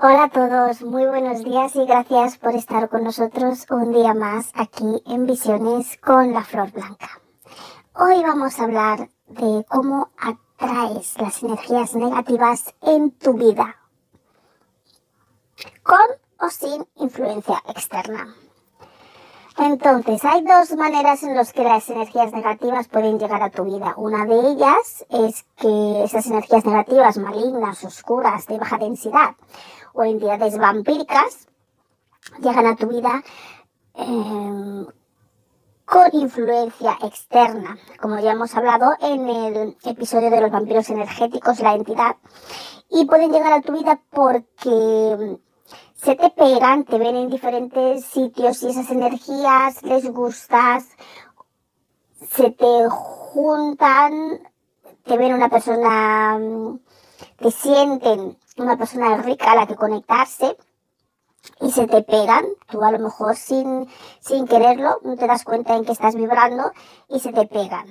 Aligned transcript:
Hola 0.00 0.24
a 0.24 0.28
todos, 0.28 0.80
muy 0.82 1.06
buenos 1.06 1.42
días 1.42 1.74
y 1.74 1.84
gracias 1.84 2.38
por 2.38 2.54
estar 2.54 2.88
con 2.88 3.02
nosotros 3.02 3.66
un 3.68 3.92
día 3.92 4.14
más 4.14 4.52
aquí 4.54 5.02
en 5.06 5.26
Visiones 5.26 5.98
con 6.00 6.32
la 6.32 6.44
Flor 6.44 6.70
Blanca. 6.70 7.20
Hoy 7.96 8.22
vamos 8.22 8.60
a 8.60 8.62
hablar 8.62 9.10
de 9.26 9.66
cómo 9.68 10.12
atraes 10.16 11.20
las 11.20 11.42
energías 11.42 11.96
negativas 11.96 12.76
en 12.82 13.10
tu 13.10 13.32
vida, 13.32 13.74
con 15.82 15.98
o 16.38 16.48
sin 16.48 16.86
influencia 16.94 17.60
externa. 17.66 18.36
Entonces, 19.58 20.24
hay 20.24 20.44
dos 20.44 20.70
maneras 20.76 21.24
en 21.24 21.34
las 21.34 21.52
que 21.52 21.64
las 21.64 21.90
energías 21.90 22.32
negativas 22.32 22.86
pueden 22.86 23.18
llegar 23.18 23.42
a 23.42 23.50
tu 23.50 23.64
vida. 23.64 23.92
Una 23.96 24.24
de 24.24 24.52
ellas 24.52 25.04
es 25.10 25.44
que 25.56 26.04
esas 26.04 26.26
energías 26.28 26.64
negativas 26.64 27.18
malignas, 27.18 27.82
oscuras, 27.82 28.46
de 28.46 28.56
baja 28.56 28.78
densidad, 28.78 29.34
o 29.94 30.04
entidades 30.04 30.56
vampíricas 30.56 31.48
llegan 32.40 32.66
a 32.66 32.76
tu 32.76 32.86
vida 32.86 33.24
em, 33.94 34.86
con 35.84 36.08
influencia 36.12 36.96
externa, 37.02 37.78
como 38.00 38.20
ya 38.20 38.32
hemos 38.32 38.54
hablado 38.54 38.92
en 39.00 39.28
el 39.28 39.76
episodio 39.84 40.30
de 40.30 40.40
los 40.40 40.52
vampiros 40.52 40.88
energéticos, 40.90 41.58
la 41.58 41.74
entidad, 41.74 42.14
y 42.90 43.06
pueden 43.06 43.32
llegar 43.32 43.52
a 43.52 43.60
tu 43.60 43.72
vida 43.72 44.00
porque 44.10 45.40
se 46.02 46.14
te 46.14 46.30
pegan, 46.30 46.84
te 46.84 46.96
ven 46.96 47.16
en 47.16 47.28
diferentes 47.28 48.04
sitios 48.04 48.62
y 48.62 48.68
esas 48.68 48.90
energías 48.90 49.82
les 49.82 50.08
gustas, 50.10 50.86
se 52.30 52.50
te 52.50 52.88
juntan, 52.88 54.40
te 55.04 55.16
ven 55.16 55.34
una 55.34 55.48
persona, 55.48 56.38
te 57.38 57.50
sienten 57.50 58.38
una 58.56 58.76
persona 58.76 59.16
rica 59.18 59.52
a 59.52 59.56
la 59.56 59.66
que 59.66 59.74
conectarse 59.74 60.56
y 61.60 61.72
se 61.72 61.86
te 61.88 62.02
pegan, 62.02 62.44
tú 62.70 62.82
a 62.82 62.92
lo 62.92 63.00
mejor 63.00 63.34
sin, 63.34 63.88
sin 64.20 64.46
quererlo, 64.46 65.00
no 65.02 65.16
te 65.16 65.26
das 65.26 65.42
cuenta 65.42 65.74
en 65.74 65.84
que 65.84 65.92
estás 65.92 66.14
vibrando 66.14 66.70
y 67.08 67.18
se 67.18 67.32
te 67.32 67.46
pegan. 67.46 67.86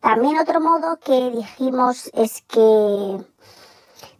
También 0.00 0.38
otro 0.38 0.60
modo 0.60 0.98
que 0.98 1.30
dijimos 1.30 2.10
es 2.14 2.42
que 2.42 3.18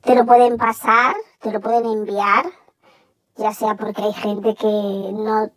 te 0.03 0.15
lo 0.17 0.27
pueden 0.27 0.57
pasar, 0.57 1.15
te 1.41 1.53
lo 1.53 1.61
pueden 1.61 1.87
enviar, 1.87 2.47
ya 3.39 3.55
sea 3.55 3.75
porque 3.77 4.03
hay 4.03 4.13
gente 4.13 4.55
que 4.55 4.67
no 4.67 5.51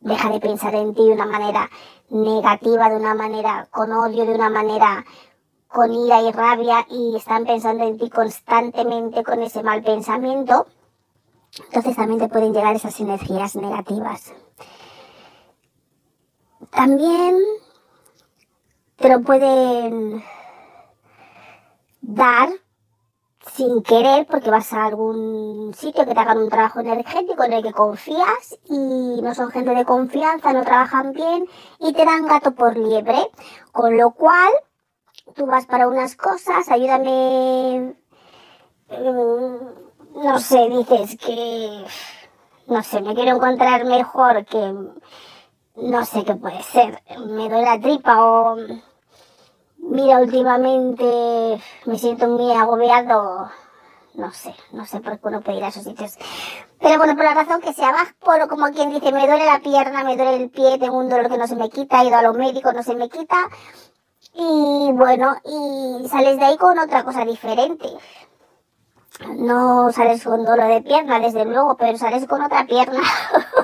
deja 0.00 0.30
de 0.30 0.40
pensar 0.40 0.74
en 0.74 0.94
ti 0.94 1.04
de 1.04 1.12
una 1.12 1.26
manera 1.26 1.68
negativa, 2.08 2.88
de 2.88 2.96
una 2.96 3.14
manera 3.14 3.66
con 3.70 3.92
odio, 3.92 4.24
de 4.24 4.34
una 4.34 4.48
manera 4.48 5.04
con 5.66 5.92
ira 5.92 6.22
y 6.22 6.30
rabia 6.30 6.86
y 6.88 7.16
están 7.16 7.44
pensando 7.44 7.84
en 7.84 7.98
ti 7.98 8.08
constantemente 8.08 9.24
con 9.24 9.42
ese 9.42 9.62
mal 9.64 9.82
pensamiento, 9.82 10.66
entonces 11.66 11.96
también 11.96 12.20
te 12.20 12.28
pueden 12.28 12.54
llegar 12.54 12.76
esas 12.76 12.98
energías 13.00 13.56
negativas. 13.56 14.32
También 16.70 17.36
te 18.96 19.08
lo 19.08 19.20
pueden 19.22 20.22
dar 22.00 22.50
sin 23.52 23.82
querer 23.82 24.26
porque 24.26 24.50
vas 24.50 24.72
a 24.72 24.86
algún 24.86 25.72
sitio 25.74 26.06
que 26.06 26.14
te 26.14 26.20
hagan 26.20 26.38
un 26.38 26.48
trabajo 26.48 26.80
energético 26.80 27.44
en 27.44 27.52
el 27.52 27.62
que 27.62 27.72
confías 27.72 28.58
y 28.68 29.20
no 29.22 29.34
son 29.34 29.50
gente 29.50 29.74
de 29.74 29.84
confianza, 29.84 30.52
no 30.52 30.64
trabajan 30.64 31.12
bien 31.12 31.46
y 31.78 31.92
te 31.92 32.04
dan 32.04 32.26
gato 32.26 32.52
por 32.52 32.76
liebre, 32.76 33.30
con 33.72 33.96
lo 33.96 34.12
cual 34.12 34.52
tú 35.34 35.46
vas 35.46 35.66
para 35.66 35.88
unas 35.88 36.16
cosas, 36.16 36.68
ayúdame, 36.70 37.96
mm, 38.88 40.22
no 40.24 40.38
sé, 40.38 40.68
dices 40.68 41.16
que, 41.18 41.84
no 42.66 42.82
sé, 42.82 43.02
me 43.02 43.14
quiero 43.14 43.36
encontrar 43.36 43.84
mejor 43.84 44.44
que, 44.46 44.74
no 45.76 46.04
sé 46.04 46.24
qué 46.24 46.34
puede 46.34 46.62
ser, 46.62 47.02
me 47.18 47.48
duele 47.48 47.62
la 47.62 47.80
tripa 47.80 48.24
o, 48.24 48.56
mira, 49.90 50.18
últimamente 50.18 51.60
me 51.86 51.98
siento 51.98 52.26
muy 52.28 52.52
agobiado, 52.52 53.50
no 54.14 54.32
sé, 54.32 54.54
no 54.72 54.86
sé 54.86 55.00
por 55.00 55.18
qué 55.18 55.28
uno 55.28 55.40
puede 55.40 55.58
ir 55.58 55.64
a 55.64 55.68
esos 55.68 55.84
sitios. 55.84 56.16
Pero 56.80 56.98
bueno, 56.98 57.14
por 57.16 57.24
la 57.24 57.34
razón 57.34 57.60
que 57.60 57.72
sea, 57.72 57.92
vas 57.92 58.14
por 58.20 58.48
como 58.48 58.66
quien 58.72 58.90
dice, 58.90 59.12
me 59.12 59.26
duele 59.26 59.44
la 59.44 59.60
pierna, 59.60 60.04
me 60.04 60.16
duele 60.16 60.36
el 60.36 60.50
pie, 60.50 60.78
tengo 60.78 60.98
un 60.98 61.08
dolor 61.08 61.30
que 61.30 61.38
no 61.38 61.46
se 61.46 61.56
me 61.56 61.70
quita, 61.70 62.02
he 62.02 62.08
ido 62.08 62.16
a 62.16 62.22
los 62.22 62.36
médicos, 62.36 62.74
no 62.74 62.82
se 62.82 62.94
me 62.94 63.08
quita. 63.08 63.48
Y 64.34 64.90
bueno, 64.92 65.36
y 65.44 66.08
sales 66.08 66.38
de 66.38 66.44
ahí 66.44 66.56
con 66.56 66.78
otra 66.78 67.04
cosa 67.04 67.24
diferente. 67.24 67.88
No 69.36 69.92
sales 69.92 70.24
con 70.24 70.44
dolor 70.44 70.68
de 70.68 70.82
pierna, 70.82 71.20
desde 71.20 71.44
luego, 71.44 71.76
pero 71.76 71.96
sales 71.96 72.26
con 72.26 72.42
otra 72.42 72.66
pierna. 72.66 73.00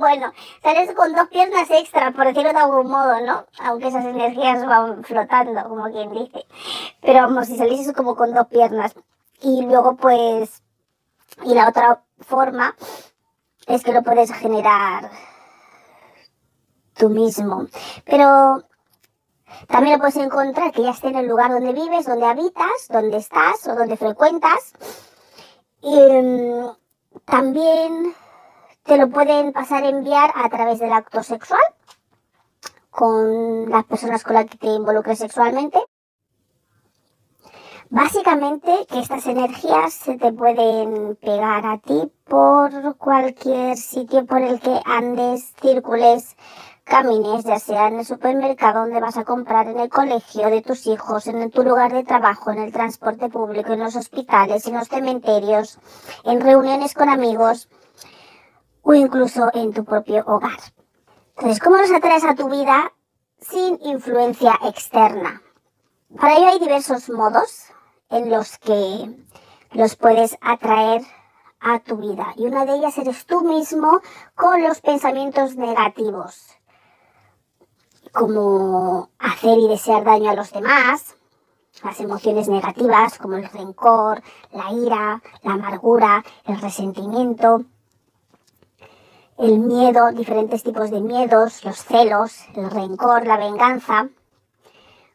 bueno, 0.00 0.32
sales 0.62 0.92
con 0.94 1.12
dos 1.14 1.28
piernas 1.28 1.70
extra, 1.70 2.10
por 2.12 2.26
decirlo 2.26 2.52
de 2.52 2.58
algún 2.58 2.90
modo, 2.90 3.20
¿no? 3.20 3.46
Aunque 3.62 3.88
esas 3.88 4.04
energías 4.04 4.66
van 4.66 5.04
flotando, 5.04 5.62
como 5.68 5.84
quien 5.90 6.12
dice. 6.12 6.46
Pero 7.00 7.20
vamos, 7.20 7.46
si 7.46 7.56
salís 7.56 7.92
como 7.92 8.16
con 8.16 8.34
dos 8.34 8.46
piernas. 8.48 8.94
Y 9.42 9.62
luego 9.62 9.96
pues, 9.96 10.62
y 11.44 11.54
la 11.54 11.68
otra 11.68 12.02
forma 12.18 12.74
es 13.66 13.84
que 13.84 13.92
lo 13.92 14.02
puedes 14.02 14.32
generar 14.32 15.10
tú 16.94 17.08
mismo. 17.10 17.66
Pero 18.04 18.64
también 19.68 19.94
lo 19.94 20.00
puedes 20.00 20.16
encontrar 20.16 20.72
que 20.72 20.82
ya 20.82 20.90
esté 20.90 21.08
en 21.08 21.16
el 21.16 21.26
lugar 21.26 21.50
donde 21.50 21.72
vives, 21.72 22.06
donde 22.06 22.26
habitas, 22.26 22.88
donde 22.88 23.18
estás 23.18 23.66
o 23.66 23.74
donde 23.74 23.96
frecuentas. 23.96 24.72
Y 25.82 25.96
mm, 25.96 26.68
también 27.24 28.14
te 28.84 28.96
lo 28.96 29.08
pueden 29.08 29.52
pasar 29.52 29.84
a 29.84 29.88
enviar 29.88 30.32
a 30.34 30.48
través 30.48 30.78
del 30.78 30.92
acto 30.92 31.22
sexual 31.22 31.62
con 32.90 33.70
las 33.70 33.84
personas 33.84 34.24
con 34.24 34.34
las 34.34 34.46
que 34.46 34.58
te 34.58 34.66
involucres 34.66 35.18
sexualmente. 35.18 35.78
Básicamente 37.88 38.86
que 38.88 39.00
estas 39.00 39.26
energías 39.26 39.92
se 39.92 40.16
te 40.16 40.32
pueden 40.32 41.16
pegar 41.16 41.66
a 41.66 41.78
ti 41.78 42.12
por 42.24 42.96
cualquier 42.96 43.76
sitio 43.76 44.24
por 44.26 44.42
el 44.42 44.60
que 44.60 44.80
andes, 44.84 45.52
circules, 45.60 46.36
camines, 46.84 47.44
ya 47.44 47.58
sea 47.58 47.88
en 47.88 47.98
el 47.98 48.04
supermercado 48.04 48.82
donde 48.82 49.00
vas 49.00 49.16
a 49.16 49.24
comprar, 49.24 49.66
en 49.66 49.80
el 49.80 49.88
colegio 49.88 50.50
de 50.50 50.62
tus 50.62 50.86
hijos, 50.86 51.26
en 51.26 51.50
tu 51.50 51.64
lugar 51.64 51.92
de 51.92 52.04
trabajo, 52.04 52.52
en 52.52 52.60
el 52.60 52.72
transporte 52.72 53.28
público, 53.28 53.72
en 53.72 53.80
los 53.80 53.96
hospitales, 53.96 54.66
en 54.66 54.74
los 54.74 54.88
cementerios, 54.88 55.80
en 56.24 56.40
reuniones 56.40 56.94
con 56.94 57.08
amigos 57.08 57.68
o 58.82 58.94
incluso 58.94 59.50
en 59.54 59.72
tu 59.72 59.84
propio 59.84 60.24
hogar. 60.26 60.58
Entonces, 61.36 61.60
¿cómo 61.60 61.76
los 61.76 61.90
atraes 61.90 62.24
a 62.24 62.34
tu 62.34 62.48
vida 62.48 62.92
sin 63.38 63.78
influencia 63.82 64.58
externa? 64.64 65.42
Para 66.18 66.36
ello 66.36 66.48
hay 66.48 66.58
diversos 66.58 67.08
modos 67.08 67.66
en 68.08 68.30
los 68.30 68.58
que 68.58 69.16
los 69.72 69.96
puedes 69.96 70.36
atraer 70.40 71.02
a 71.60 71.78
tu 71.78 71.96
vida. 71.96 72.32
Y 72.36 72.46
una 72.46 72.64
de 72.64 72.74
ellas 72.74 72.98
eres 72.98 73.26
tú 73.26 73.42
mismo 73.42 74.00
con 74.34 74.62
los 74.62 74.80
pensamientos 74.80 75.56
negativos 75.56 76.60
como 78.12 79.10
hacer 79.18 79.58
y 79.58 79.68
desear 79.68 80.04
daño 80.04 80.30
a 80.30 80.34
los 80.34 80.52
demás, 80.52 81.16
las 81.84 82.00
emociones 82.00 82.48
negativas 82.48 83.18
como 83.18 83.36
el 83.36 83.48
rencor, 83.48 84.22
la 84.52 84.72
ira, 84.72 85.22
la 85.42 85.52
amargura, 85.52 86.24
el 86.44 86.60
resentimiento, 86.60 87.64
el 89.40 89.58
miedo, 89.58 90.12
diferentes 90.12 90.62
tipos 90.62 90.90
de 90.90 91.00
miedos, 91.00 91.64
los 91.64 91.78
celos, 91.78 92.44
el 92.54 92.70
rencor, 92.70 93.26
la 93.26 93.38
venganza. 93.38 94.10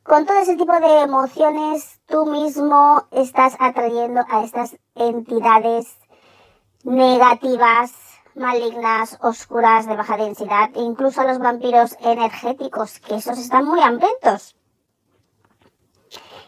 Con 0.01 0.25
todo 0.25 0.39
ese 0.39 0.55
tipo 0.55 0.73
de 0.79 1.01
emociones, 1.01 2.01
tú 2.07 2.25
mismo 2.25 3.03
estás 3.11 3.55
atrayendo 3.59 4.21
a 4.27 4.43
estas 4.43 4.77
entidades 4.95 5.99
negativas 6.83 7.93
malignas, 8.33 9.17
oscuras, 9.21 9.87
de 9.87 9.95
baja 9.95 10.17
densidad, 10.17 10.71
e 10.73 10.81
incluso 10.81 11.21
a 11.21 11.25
los 11.25 11.37
vampiros 11.37 11.95
energéticos, 12.01 12.99
que 12.99 13.15
esos 13.15 13.37
están 13.37 13.65
muy 13.65 13.81
hambrientos. 13.81 14.55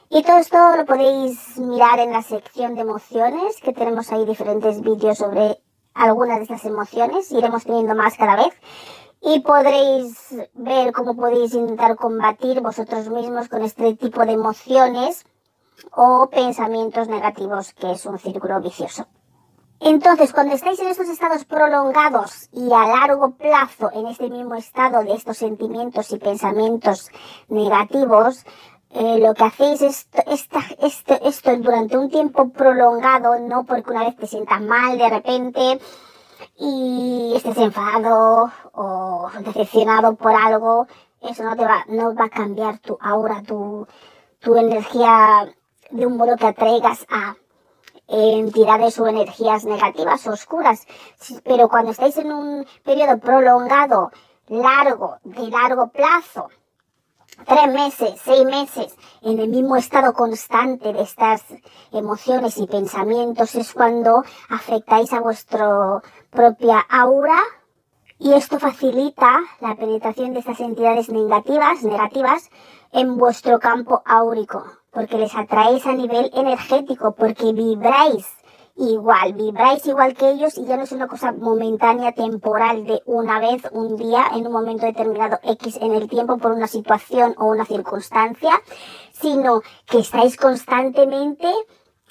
Y 0.10 0.24
todo 0.24 0.38
esto 0.40 0.58
lo 0.76 0.86
podéis 0.86 1.58
mirar 1.60 2.00
en 2.00 2.12
la 2.12 2.24
sección 2.24 2.74
de 2.76 2.82
emociones, 2.82 3.62
que 3.62 3.74
tenemos 3.74 4.12
ahí 4.12 4.26
diferentes 4.26 4.82
vídeos 4.82 5.20
sobre 5.20 5.62
algunas 5.98 6.38
de 6.38 6.44
estas 6.44 6.66
emociones. 6.66 7.32
Iremos 7.32 7.64
teniendo 7.64 7.96
más 7.96 8.18
cada 8.18 8.36
vez. 8.36 8.54
Y 9.22 9.40
podréis 9.40 10.36
ver 10.54 10.94
cómo 10.94 11.16
podéis 11.16 11.54
intentar 11.54 11.96
combatir 11.96 12.62
vosotros 12.62 13.10
mismos 13.10 13.50
con 13.50 13.64
este 13.64 13.96
tipo 13.96 14.26
de 14.26 14.34
emociones 14.34 15.26
o 15.92 16.30
pensamientos 16.30 17.08
negativos, 17.08 17.74
que 17.74 17.92
es 17.92 18.06
un 18.06 18.20
círculo 18.20 18.62
vicioso. 18.62 19.08
Entonces, 19.80 20.34
cuando 20.34 20.56
estáis 20.56 20.80
en 20.80 20.88
estos 20.88 21.08
estados 21.08 21.46
prolongados 21.46 22.50
y 22.52 22.72
a 22.74 22.88
largo 22.88 23.32
plazo 23.36 23.92
en 23.94 24.08
este 24.08 24.28
mismo 24.30 24.56
estado 24.56 25.04
de 25.04 25.14
estos 25.14 25.38
sentimientos 25.38 26.12
y 26.12 26.18
pensamientos 26.18 27.12
negativos, 27.48 28.44
eh, 28.92 29.20
lo 29.20 29.34
que 29.34 29.44
hacéis 29.44 29.82
es 29.82 30.08
esta, 30.28 30.60
esto, 30.82 31.20
esto 31.24 31.56
durante 31.58 31.98
un 31.98 32.10
tiempo 32.10 32.50
prolongado, 32.50 33.38
no 33.40 33.66
porque 33.66 33.92
una 33.92 34.06
vez 34.06 34.16
te 34.16 34.28
sientas 34.28 34.62
mal 34.62 34.98
de 34.98 35.10
repente 35.10 35.80
y 36.58 37.34
estés 37.36 37.58
enfadado 37.58 38.52
o 38.74 39.30
decepcionado 39.42 40.16
por 40.16 40.34
algo, 40.34 40.88
eso 41.22 41.44
no 41.44 41.56
te 41.56 41.66
va, 41.66 41.84
no 41.90 42.16
va 42.16 42.26
a 42.26 42.30
cambiar 42.30 42.80
tu 42.80 42.98
aura, 43.02 43.44
tu, 43.44 43.88
tu 44.40 44.56
energía 44.56 45.54
de 45.92 46.06
un 46.06 46.18
modo 46.18 46.36
que 46.38 46.48
atraigas 46.48 47.06
a 47.10 47.36
entidades 48.08 48.98
o 49.00 49.08
energías 49.08 49.66
negativas 49.66 50.26
oscuras. 50.28 50.86
Pero 51.44 51.68
cuando 51.68 51.92
estáis 51.92 52.18
en 52.18 52.32
un 52.32 52.66
periodo 52.84 53.18
prolongado, 53.20 54.12
largo, 54.48 55.18
de 55.24 55.50
largo 55.50 55.88
plazo, 55.88 56.50
tres 57.46 57.74
meses, 57.74 58.20
seis 58.24 58.46
meses, 58.46 58.96
en 59.22 59.40
el 59.40 59.50
mismo 59.50 59.76
estado 59.76 60.14
constante 60.14 60.94
de 60.94 61.02
estas 61.02 61.44
emociones 61.92 62.58
y 62.58 62.68
pensamientos, 62.68 63.56
es 63.56 63.74
cuando 63.74 64.24
afectáis 64.50 65.14
a 65.14 65.20
vuestra 65.20 66.02
propia 66.30 66.80
aura 66.90 67.40
y 68.20 68.34
esto 68.34 68.60
facilita 68.60 69.42
la 69.60 69.76
penetración 69.76 70.34
de 70.34 70.40
estas 70.40 70.60
entidades 70.60 71.10
negativas, 71.10 71.84
negativas 71.84 72.50
en 72.92 73.18
vuestro 73.18 73.60
campo 73.60 74.02
áurico, 74.06 74.64
porque 74.92 75.18
les 75.18 75.36
atraéis 75.36 75.86
a 75.86 75.94
nivel 75.94 76.32
energético, 76.34 77.14
porque 77.14 77.54
vibráis 77.54 78.26
igual, 78.78 79.34
vibráis 79.34 79.86
igual 79.86 80.14
que 80.14 80.30
ellos 80.30 80.58
y 80.58 80.66
ya 80.66 80.78
no 80.78 80.84
es 80.84 80.92
una 80.92 81.08
cosa 81.08 81.32
momentánea, 81.32 82.12
temporal, 82.14 82.86
de 82.86 83.02
una 83.06 83.40
vez, 83.40 83.64
un 83.72 83.98
día, 83.98 84.28
en 84.34 84.46
un 84.46 84.54
momento 84.54 84.86
determinado 84.86 85.40
X 85.44 85.78
en 85.82 85.94
el 85.94 86.08
tiempo 86.08 86.38
por 86.38 86.52
una 86.52 86.68
situación 86.68 87.34
o 87.38 87.46
una 87.46 87.66
circunstancia, 87.66 88.62
sino 89.12 89.62
que 89.86 90.00
estáis 90.00 90.38
constantemente 90.38 91.52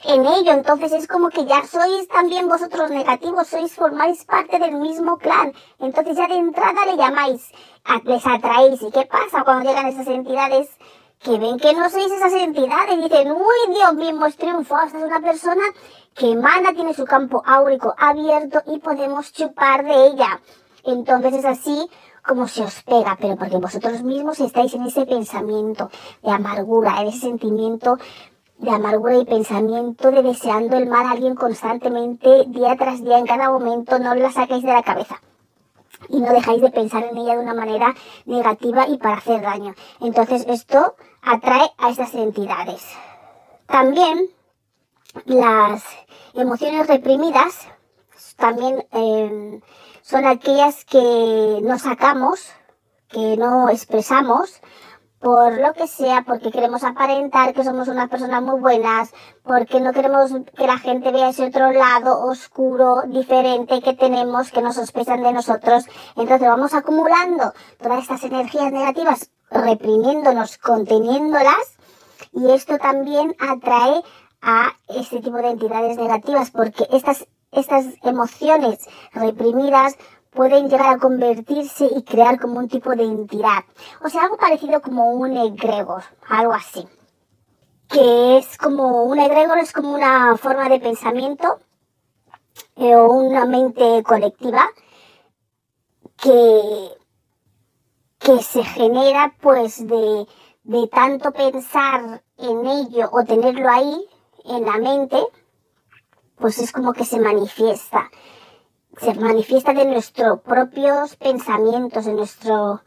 en 0.05 0.27
ello. 0.27 0.53
Entonces 0.53 0.93
es 0.93 1.07
como 1.07 1.31
que 1.31 1.47
ya 1.47 1.65
sois 1.65 2.09
también 2.09 2.49
vosotros 2.49 2.91
negativos, 2.91 3.47
sois, 3.47 3.75
formáis 3.75 4.25
parte 4.25 4.59
del 4.59 4.77
mismo 4.77 5.19
clan. 5.19 5.53
Entonces 5.79 6.17
ya 6.17 6.27
de 6.27 6.37
entrada 6.37 6.85
le 6.87 6.97
llamáis, 6.97 7.51
les 8.05 8.27
atraéis. 8.27 8.83
¿Y 8.83 8.91
qué 8.91 9.07
pasa 9.07 9.45
cuando 9.45 9.69
llegan 9.69 9.87
esas 9.87 10.09
entidades? 10.09 10.69
Que 11.19 11.39
ven 11.39 11.59
que 11.59 11.73
no 11.75 11.89
sois 11.91 12.11
esas 12.13 12.33
entidades 12.35 12.99
y 12.99 13.03
dicen, 13.03 13.33
uy, 13.33 13.75
Dios 13.75 13.95
mismo, 13.95 14.27
es 14.27 14.37
triunfo. 14.37 14.77
Esta 14.81 14.99
es 14.99 15.05
una 15.05 15.21
persona 15.21 15.63
que 16.15 16.33
emana, 16.33 16.73
tiene 16.73 16.95
su 16.95 17.05
campo 17.05 17.43
áurico 17.45 17.95
abierto 17.99 18.63
y 18.67 18.79
podemos 18.79 19.33
chupar 19.33 19.85
de 19.85 20.07
ella. 20.07 20.41
Entonces 20.85 21.35
es 21.35 21.45
así 21.45 21.91
como 22.27 22.49
se 22.49 22.63
os 22.63 22.83
pega, 22.83 23.17
pero 23.21 23.37
porque 23.37 23.57
vosotros 23.57 24.03
mismos 24.03 24.41
estáis 24.41 24.75
en 24.75 24.83
ese 24.83 25.07
pensamiento 25.07 25.91
de 26.23 26.31
amargura, 26.31 27.01
en 27.01 27.09
ese 27.09 27.21
sentimiento 27.21 27.99
de 28.59 28.71
amargura 28.71 29.17
y 29.17 29.25
pensamiento 29.25 30.11
de 30.11 30.23
deseando 30.23 30.77
el 30.77 30.89
mal 30.89 31.07
a 31.07 31.11
alguien 31.11 31.35
constantemente, 31.35 32.45
día 32.49 32.75
tras 32.77 33.03
día, 33.03 33.19
en 33.19 33.27
cada 33.27 33.51
momento, 33.51 33.99
no 33.99 34.15
la 34.15 34.33
saquéis 34.33 34.63
de 34.63 34.73
la 34.73 34.83
cabeza. 34.83 35.21
Y 36.09 36.21
no 36.21 36.33
dejáis 36.33 36.63
de 36.63 36.71
pensar 36.71 37.05
en 37.05 37.17
ella 37.17 37.35
de 37.35 37.43
una 37.43 37.55
manera 37.55 37.95
negativa 38.25 38.87
y 38.89 38.99
para 38.99 39.17
hacer 39.17 39.43
daño. 39.43 39.75
Entonces 40.01 40.45
esto 40.49 40.97
atrae 41.23 41.71
a 41.79 41.91
estas 41.91 42.15
entidades. 42.15 42.85
También 43.67 44.31
las 45.25 45.83
emociones 46.35 46.87
reprimidas 46.87 47.69
también 48.37 48.87
eh, 48.93 49.61
son 50.03 50.27
aquellas 50.27 50.85
que 50.85 51.59
no 51.63 51.79
sacamos, 51.79 52.51
que 53.09 53.37
no 53.37 53.69
expresamos, 53.71 54.61
por 55.27 55.59
lo 55.59 55.73
que 55.73 55.89
sea, 55.89 56.23
porque 56.25 56.53
queremos 56.53 56.85
aparentar 56.85 57.53
que 57.53 57.65
somos 57.65 57.89
unas 57.89 58.09
personas 58.09 58.41
muy 58.45 58.61
buenas, 58.61 59.13
porque 59.43 59.81
no 59.81 59.93
queremos 59.93 60.31
que 60.57 60.69
la 60.69 60.79
gente 60.79 61.11
vea 61.11 61.31
ese 61.31 61.47
otro 61.47 61.73
lado 61.73 62.21
oscuro, 62.27 63.03
diferente 63.09 63.83
que 63.83 63.95
tenemos, 63.95 64.53
que 64.53 64.63
nos 64.63 64.77
sospechan 64.77 65.25
de 65.25 65.33
nosotros. 65.33 65.87
Entonces 66.15 66.49
vamos 66.49 66.75
acumulando 66.75 67.53
todas 67.83 68.03
estas 68.03 68.23
energías 68.23 68.71
negativas, 68.71 69.33
reprimiéndonos, 69.51 70.59
conteniéndolas, 70.59 71.77
y 72.33 72.49
esto 72.53 72.79
también 72.79 73.35
atrae 73.41 74.05
a 74.43 74.75
este 74.87 75.21
tipo 75.23 75.39
de 75.39 75.51
entidades 75.51 75.97
negativas, 75.97 76.53
porque 76.53 76.87
estas, 76.93 77.27
estas 77.51 77.85
emociones 78.05 78.79
reprimidas 79.13 79.97
pueden 80.37 80.69
llegar 80.69 80.95
a 80.95 80.99
convertirse 80.99 81.89
y 81.97 82.05
crear 82.05 82.39
como 82.39 82.59
un 82.59 82.69
tipo 82.69 82.95
de 82.95 83.05
entidad. 83.05 83.65
O 84.05 84.09
sea, 84.09 84.23
algo 84.25 84.37
parecido 84.37 84.81
como 84.83 85.11
un 85.11 85.35
egregor, 85.37 86.05
algo 86.29 86.53
así. 86.53 86.87
Que 87.89 88.37
es 88.37 88.59
como 88.59 89.05
un 89.05 89.19
egregor, 89.19 89.59
es 89.59 89.73
como 89.73 89.95
una 89.95 90.37
forma 90.37 90.69
de 90.69 90.79
pensamiento 90.79 91.59
eh, 92.77 92.95
o 92.95 93.11
una 93.13 93.47
mente 93.47 94.03
colectiva 94.03 94.69
que, 96.17 96.91
que 98.19 98.43
se 98.43 98.63
genera 98.63 99.35
pues 99.41 99.87
de, 99.87 100.27
de 100.65 100.89
tanto 100.89 101.33
pensar 101.33 102.23
en 102.37 102.67
ello 102.67 103.09
o 103.11 103.25
tenerlo 103.25 103.71
ahí 103.71 104.07
en 104.45 104.67
la 104.67 104.77
mente, 104.77 105.19
pues 106.37 106.59
es 106.59 106.73
como 106.73 106.93
que 106.93 107.05
se 107.05 107.19
manifiesta 107.19 108.11
se 108.99 109.15
manifiesta 109.15 109.73
de 109.73 109.85
nuestros 109.85 110.41
propios 110.41 111.17
pensamientos, 111.17 112.05
de 112.05 112.15
nuestro 112.15 112.83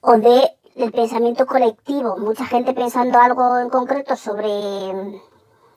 o 0.00 0.12
de 0.18 0.50
el 0.74 0.90
pensamiento 0.92 1.46
colectivo. 1.46 2.16
Mucha 2.16 2.46
gente 2.46 2.72
pensando 2.72 3.18
algo 3.18 3.58
en 3.58 3.68
concreto 3.68 4.16
sobre 4.16 5.20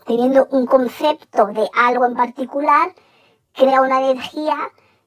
teniendo 0.05 0.47
un 0.51 0.65
concepto 0.65 1.47
de 1.47 1.67
algo 1.75 2.05
en 2.05 2.15
particular, 2.15 2.93
crea 3.53 3.81
una 3.81 3.99
energía 3.99 4.55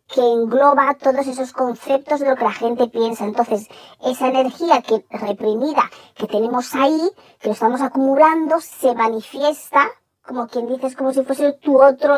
que 0.09 0.21
engloba 0.21 0.95
todos 0.95 1.27
esos 1.27 1.53
conceptos 1.53 2.21
de 2.21 2.31
lo 2.31 2.37
que 2.37 2.45
la 2.45 2.53
gente 2.53 2.89
piensa. 2.89 3.25
Entonces, 3.25 3.69
esa 4.05 4.29
energía 4.29 4.83
que 4.83 5.05
reprimida 5.11 5.83
que 6.15 6.27
tenemos 6.27 6.75
ahí, 6.75 7.11
que 7.41 7.49
lo 7.49 7.53
estamos 7.53 7.81
acumulando, 7.81 8.61
se 8.61 8.95
manifiesta, 8.95 9.89
como 10.27 10.49
quien 10.49 10.67
dice, 10.67 10.87
es 10.87 10.97
como 10.97 11.13
si 11.13 11.23
fuese 11.23 11.53
tu 11.53 11.81
otro 11.81 12.17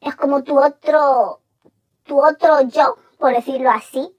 es 0.00 0.16
como 0.16 0.42
tu 0.42 0.58
otro, 0.58 1.40
tu 2.04 2.24
otro 2.24 2.62
yo, 2.62 2.96
por 3.18 3.34
decirlo 3.34 3.70
así, 3.70 4.14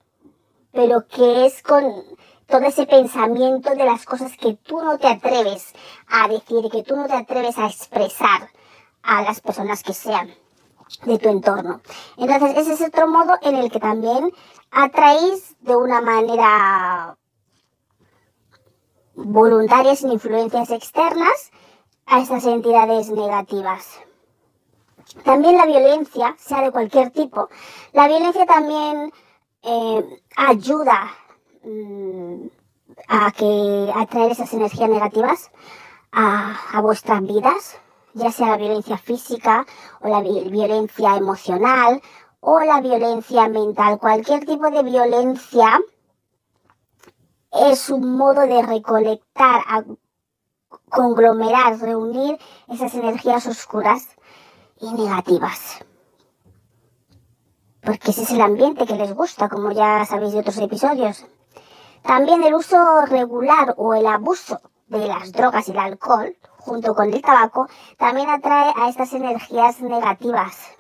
pero 0.72 1.08
que 1.08 1.46
es 1.46 1.62
con 1.64 1.84
todo 2.48 2.62
ese 2.62 2.86
pensamiento 2.86 3.72
de 3.72 3.86
las 3.86 4.06
cosas 4.06 4.36
que 4.38 4.56
tú 4.56 4.82
no 4.82 4.98
te 4.98 5.08
atreves 5.08 5.74
a 6.08 6.28
decir, 6.28 6.70
que 6.72 6.84
tú 6.84 6.96
no 6.96 7.08
te 7.08 7.16
atreves 7.16 7.58
a 7.58 7.68
expresar 7.68 8.50
a 9.04 9.24
las 9.24 9.42
personas 9.42 9.84
que 9.84 9.94
sean 9.94 10.34
de 11.06 11.18
tu 11.18 11.30
entorno. 11.30 11.82
Entonces, 12.18 12.58
ese 12.58 12.74
es 12.74 12.82
otro 12.82 13.08
modo 13.08 13.38
en 13.42 13.56
el 13.56 13.72
que 13.72 13.80
también 13.80 14.32
atraéis 14.70 15.56
de 15.62 15.76
una 15.76 16.02
manera 16.02 17.18
voluntaria, 19.16 19.96
sin 19.96 20.12
influencias 20.12 20.70
externas, 20.72 21.52
a 22.06 22.20
estas 22.20 22.46
entidades 22.46 23.10
negativas. 23.10 24.02
También 25.24 25.58
la 25.58 25.66
violencia, 25.66 26.36
sea 26.38 26.62
de 26.62 26.72
cualquier 26.72 27.12
tipo, 27.12 27.50
la 27.94 28.08
violencia 28.08 28.46
también 28.46 29.12
eh, 29.62 30.20
ayuda 30.38 31.12
mm, 31.64 32.48
a 33.08 33.32
que 33.32 33.92
atraer 33.96 34.32
esas 34.32 34.54
energías 34.54 34.90
negativas 34.90 35.52
a, 36.12 36.56
a, 36.74 36.82
vuestras 36.82 37.22
vidas, 37.22 37.78
ya 38.14 38.32
sea 38.32 38.48
la 38.48 38.58
violencia 38.58 38.98
física 38.98 39.66
o 40.02 40.08
la 40.08 40.22
violencia 40.22 41.16
emocional 41.18 42.02
o 42.40 42.60
la 42.62 42.82
violencia 42.82 43.48
mental. 43.48 44.00
Cualquier 44.00 44.46
tipo 44.46 44.70
de 44.70 44.84
violencia 44.84 45.80
es 47.52 47.90
un 47.90 48.18
modo 48.18 48.42
de 48.42 48.62
recolectar, 48.62 49.62
conglomerar, 50.90 51.80
reunir 51.80 52.38
esas 52.68 52.94
energías 52.96 53.46
oscuras 53.46 54.08
y 54.82 54.92
negativas. 54.94 55.86
Porque 57.82 58.12
ese 58.12 58.24
es 58.24 58.32
el 58.32 58.42
ambiente 58.42 58.86
que 58.86 58.96
les 58.96 59.14
gusta, 59.14 59.50
como 59.50 59.72
ya 59.72 60.06
sabéis 60.06 60.34
de 60.34 60.40
otros 60.40 60.58
episodios. 60.58 61.26
También 62.04 62.44
el 62.44 62.54
uso 62.54 62.78
regular 63.06 63.74
o 63.78 63.94
el 63.94 64.06
abuso 64.06 64.60
de 64.88 65.08
las 65.08 65.32
drogas 65.32 65.68
y 65.68 65.72
el 65.72 65.80
alcohol, 65.80 66.36
junto 66.58 66.94
con 66.94 67.14
el 67.14 67.22
tabaco, 67.22 67.68
también 67.98 68.30
atrae 68.30 68.74
a 68.76 68.90
estas 68.90 69.14
energías 69.14 69.82
negativas. 69.82 70.72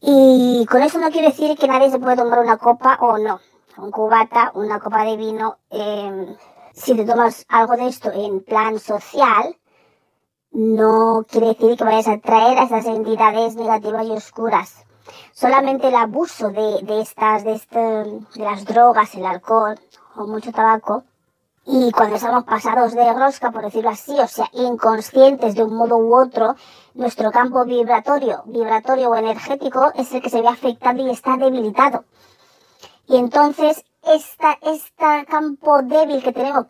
Y 0.00 0.66
con 0.70 0.82
eso 0.82 0.98
no 0.98 1.10
quiero 1.10 1.28
decir 1.28 1.58
que 1.58 1.68
nadie 1.68 1.90
se 1.90 1.98
puede 1.98 2.16
tomar 2.16 2.38
una 2.38 2.56
copa 2.56 2.98
o 3.00 3.18
no. 3.18 3.40
Un 3.76 3.90
cubata, 3.90 4.50
una 4.54 4.80
copa 4.80 5.04
de 5.04 5.16
vino. 5.16 5.58
Em, 5.70 6.36
si 6.72 6.94
te 6.94 7.04
tomas 7.04 7.44
algo 7.48 7.76
de 7.76 7.88
esto 7.88 8.10
en 8.10 8.42
plan 8.42 8.78
social, 8.78 9.56
no 10.52 11.24
quiere 11.28 11.48
decir 11.48 11.76
que 11.76 11.84
vayas 11.84 12.08
a 12.08 12.14
atraer 12.14 12.58
a 12.58 12.64
estas 12.64 12.86
entidades 12.86 13.56
negativas 13.56 14.06
y 14.06 14.10
oscuras. 14.10 14.84
Solamente 15.32 15.88
el 15.88 15.94
abuso 15.94 16.50
de, 16.50 16.82
de 16.82 17.00
estas, 17.00 17.44
de, 17.44 17.52
este, 17.52 17.78
de 17.78 18.44
las 18.44 18.64
drogas, 18.64 19.14
el 19.14 19.26
alcohol 19.26 19.78
o 20.16 20.26
mucho 20.26 20.52
tabaco, 20.52 21.04
y 21.66 21.92
cuando 21.92 22.16
estamos 22.16 22.44
pasados 22.44 22.94
de 22.94 23.12
rosca, 23.12 23.52
por 23.52 23.62
decirlo 23.62 23.90
así, 23.90 24.18
o 24.18 24.26
sea, 24.26 24.48
inconscientes 24.52 25.54
de 25.54 25.62
un 25.62 25.74
modo 25.74 25.98
u 25.98 26.16
otro, 26.16 26.56
nuestro 26.94 27.30
campo 27.30 27.64
vibratorio, 27.64 28.42
vibratorio 28.46 29.10
o 29.10 29.14
energético 29.14 29.92
es 29.94 30.12
el 30.12 30.22
que 30.22 30.30
se 30.30 30.40
ve 30.40 30.48
afectado 30.48 31.00
y 31.00 31.10
está 31.10 31.36
debilitado. 31.36 32.04
Y 33.06 33.16
entonces, 33.16 33.84
esta, 34.02 34.58
este 34.62 35.26
campo 35.28 35.82
débil 35.82 36.22
que 36.22 36.32
tenemos 36.32 36.66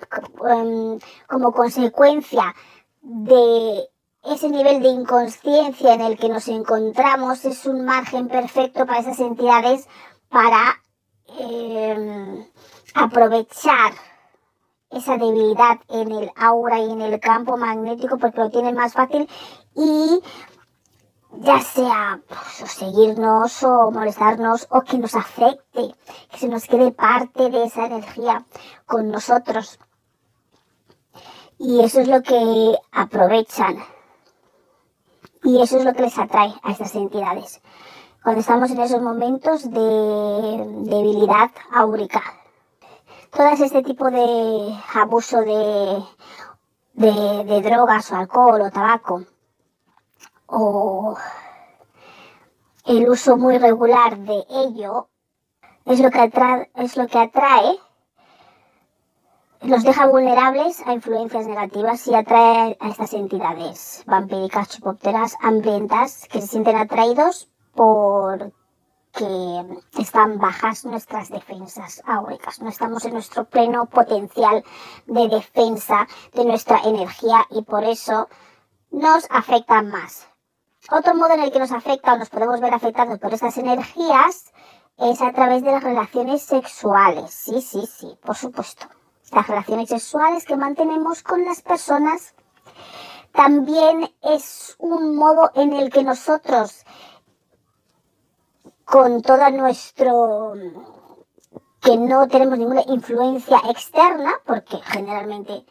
em, 0.51 0.99
como 1.29 1.53
consecuencia 1.53 2.55
de 3.03 3.89
ese 4.25 4.49
nivel 4.49 4.83
de 4.83 4.89
inconsciencia 4.89 5.95
en 5.95 6.03
el 6.03 6.19
que 6.19 6.29
nos 6.29 6.49
encontramos 6.49 7.45
es 7.45 7.65
un 7.67 7.85
margen 7.85 8.29
perfecto 8.29 8.85
para 8.87 9.01
esas 9.01 9.19
entidades 9.21 9.89
para 10.29 10.81
em, 11.39 12.47
aprovechar 12.95 13.93
esa 14.91 15.17
debilidad 15.17 15.79
en 15.89 16.13
el 16.13 16.31
aura 16.37 16.81
y 16.81 16.91
en 16.91 17.01
el 17.01 17.19
campo 17.21 17.57
magnético 17.57 18.19
porque 18.19 18.41
lo 18.41 18.51
tienen 18.51 18.75
más 18.75 18.93
fácil 18.93 19.29
y 19.75 20.21
ya 21.39 21.61
sea 21.61 22.21
pues, 22.29 22.71
seguirnos 22.71 23.63
o 23.63 23.91
molestarnos 23.91 24.67
o 24.71 24.83
que 24.83 24.99
nos 24.99 25.15
afecte, 25.15 25.95
que 26.31 26.39
se 26.39 26.49
nos 26.49 26.65
quede 26.65 26.93
parte 26.93 27.51
de 27.51 27.65
esa 27.65 27.87
energía 27.87 28.45
con 28.87 29.09
nosotros. 29.09 29.79
Y 31.63 31.85
eso 31.85 32.01
es 32.01 32.09
lo 32.09 32.23
que 32.23 32.75
aprovechan. 32.91 33.85
Y 35.45 35.61
eso 35.61 35.77
es 35.77 35.85
lo 35.85 35.93
que 35.93 36.05
les 36.05 36.19
atrae 36.19 36.55
a 36.63 36.73
estas 36.73 36.95
entidades. 36.95 37.61
Cuando 38.23 38.41
estamos 38.41 38.71
en 38.71 38.81
esos 38.81 39.03
momentos 39.03 39.71
de 39.71 40.65
debilidad 40.91 41.51
áurica, 41.71 42.23
todas 43.31 43.61
este 43.61 43.83
tipo 43.83 44.11
de 44.11 44.75
abuso 44.95 45.43
de, 45.43 46.03
de, 46.95 47.61
drogas 47.61 48.11
o 48.11 48.17
alcohol 48.17 48.63
o 48.63 48.71
tabaco 48.71 49.25
o 50.47 51.15
el 52.87 53.07
uso 53.07 53.37
muy 53.37 53.59
regular 53.59 54.17
de 54.17 54.47
ello 54.49 55.11
es 55.85 56.01
lo 56.01 56.11
que 56.11 56.33
es 56.77 56.97
lo 56.97 57.07
que 57.07 57.19
atrae 57.19 57.79
los 59.63 59.83
deja 59.83 60.07
vulnerables 60.07 60.83
a 60.87 60.95
influencias 60.95 61.47
negativas 61.47 62.07
y 62.07 62.15
atrae 62.15 62.77
a 62.81 62.89
estas 62.89 63.13
entidades 63.13 64.03
vampíricas, 64.07 64.71
chupópteras, 64.71 65.37
hambrientas, 65.41 66.27
que 66.31 66.41
se 66.41 66.47
sienten 66.47 66.77
atraídos 66.77 67.49
por 67.75 68.53
que 69.13 69.83
están 69.99 70.39
bajas 70.39 70.85
nuestras 70.85 71.31
defensas 71.31 72.01
áuricas, 72.07 72.61
no 72.61 72.69
estamos 72.69 73.05
en 73.05 73.15
nuestro 73.15 73.45
pleno 73.45 73.87
potencial 73.87 74.65
de 75.07 75.29
defensa 75.29 76.07
de 76.33 76.45
nuestra 76.45 76.79
energía 76.85 77.45
y 77.51 77.63
por 77.63 77.85
eso 77.85 78.29
nos 78.91 79.27
afecta 79.31 79.83
más. 79.83 80.29
Otro 80.91 81.15
modo 81.15 81.35
en 81.35 81.41
el 81.41 81.53
que 81.53 81.59
nos 81.59 81.73
afecta 81.73 82.15
o 82.15 82.19
nos 82.19 82.31
podemos 82.31 82.61
ver 82.61 82.73
afectados 82.73 83.19
por 83.19 83.35
estas 83.35 83.59
energías 83.59 84.53
es 84.97 85.21
a 85.21 85.33
través 85.33 85.63
de 85.63 85.73
las 85.73 85.83
relaciones 85.83 86.43
sexuales. 86.43 87.31
Sí, 87.31 87.61
sí, 87.61 87.87
sí, 87.87 88.17
por 88.23 88.37
supuesto. 88.37 88.87
Las 89.33 89.47
relaciones 89.47 89.89
sexuales 89.89 90.45
que 90.45 90.57
mantenemos 90.57 91.23
con 91.23 91.45
las 91.45 91.63
personas 91.63 92.35
también 93.33 94.13
es 94.23 94.75
un 94.79 95.15
modo 95.15 95.51
en 95.55 95.73
el 95.73 95.91
que 95.91 96.03
nosotros 96.03 96.85
con 98.85 99.23
todo 99.23 99.49
nuestro 99.51 100.55
que 101.81 101.97
no 101.97 102.27
tenemos 102.29 102.59
ninguna 102.59 102.83
influencia 102.89 103.59
externa, 103.71 104.33
porque 104.45 104.79
generalmente 104.85 105.65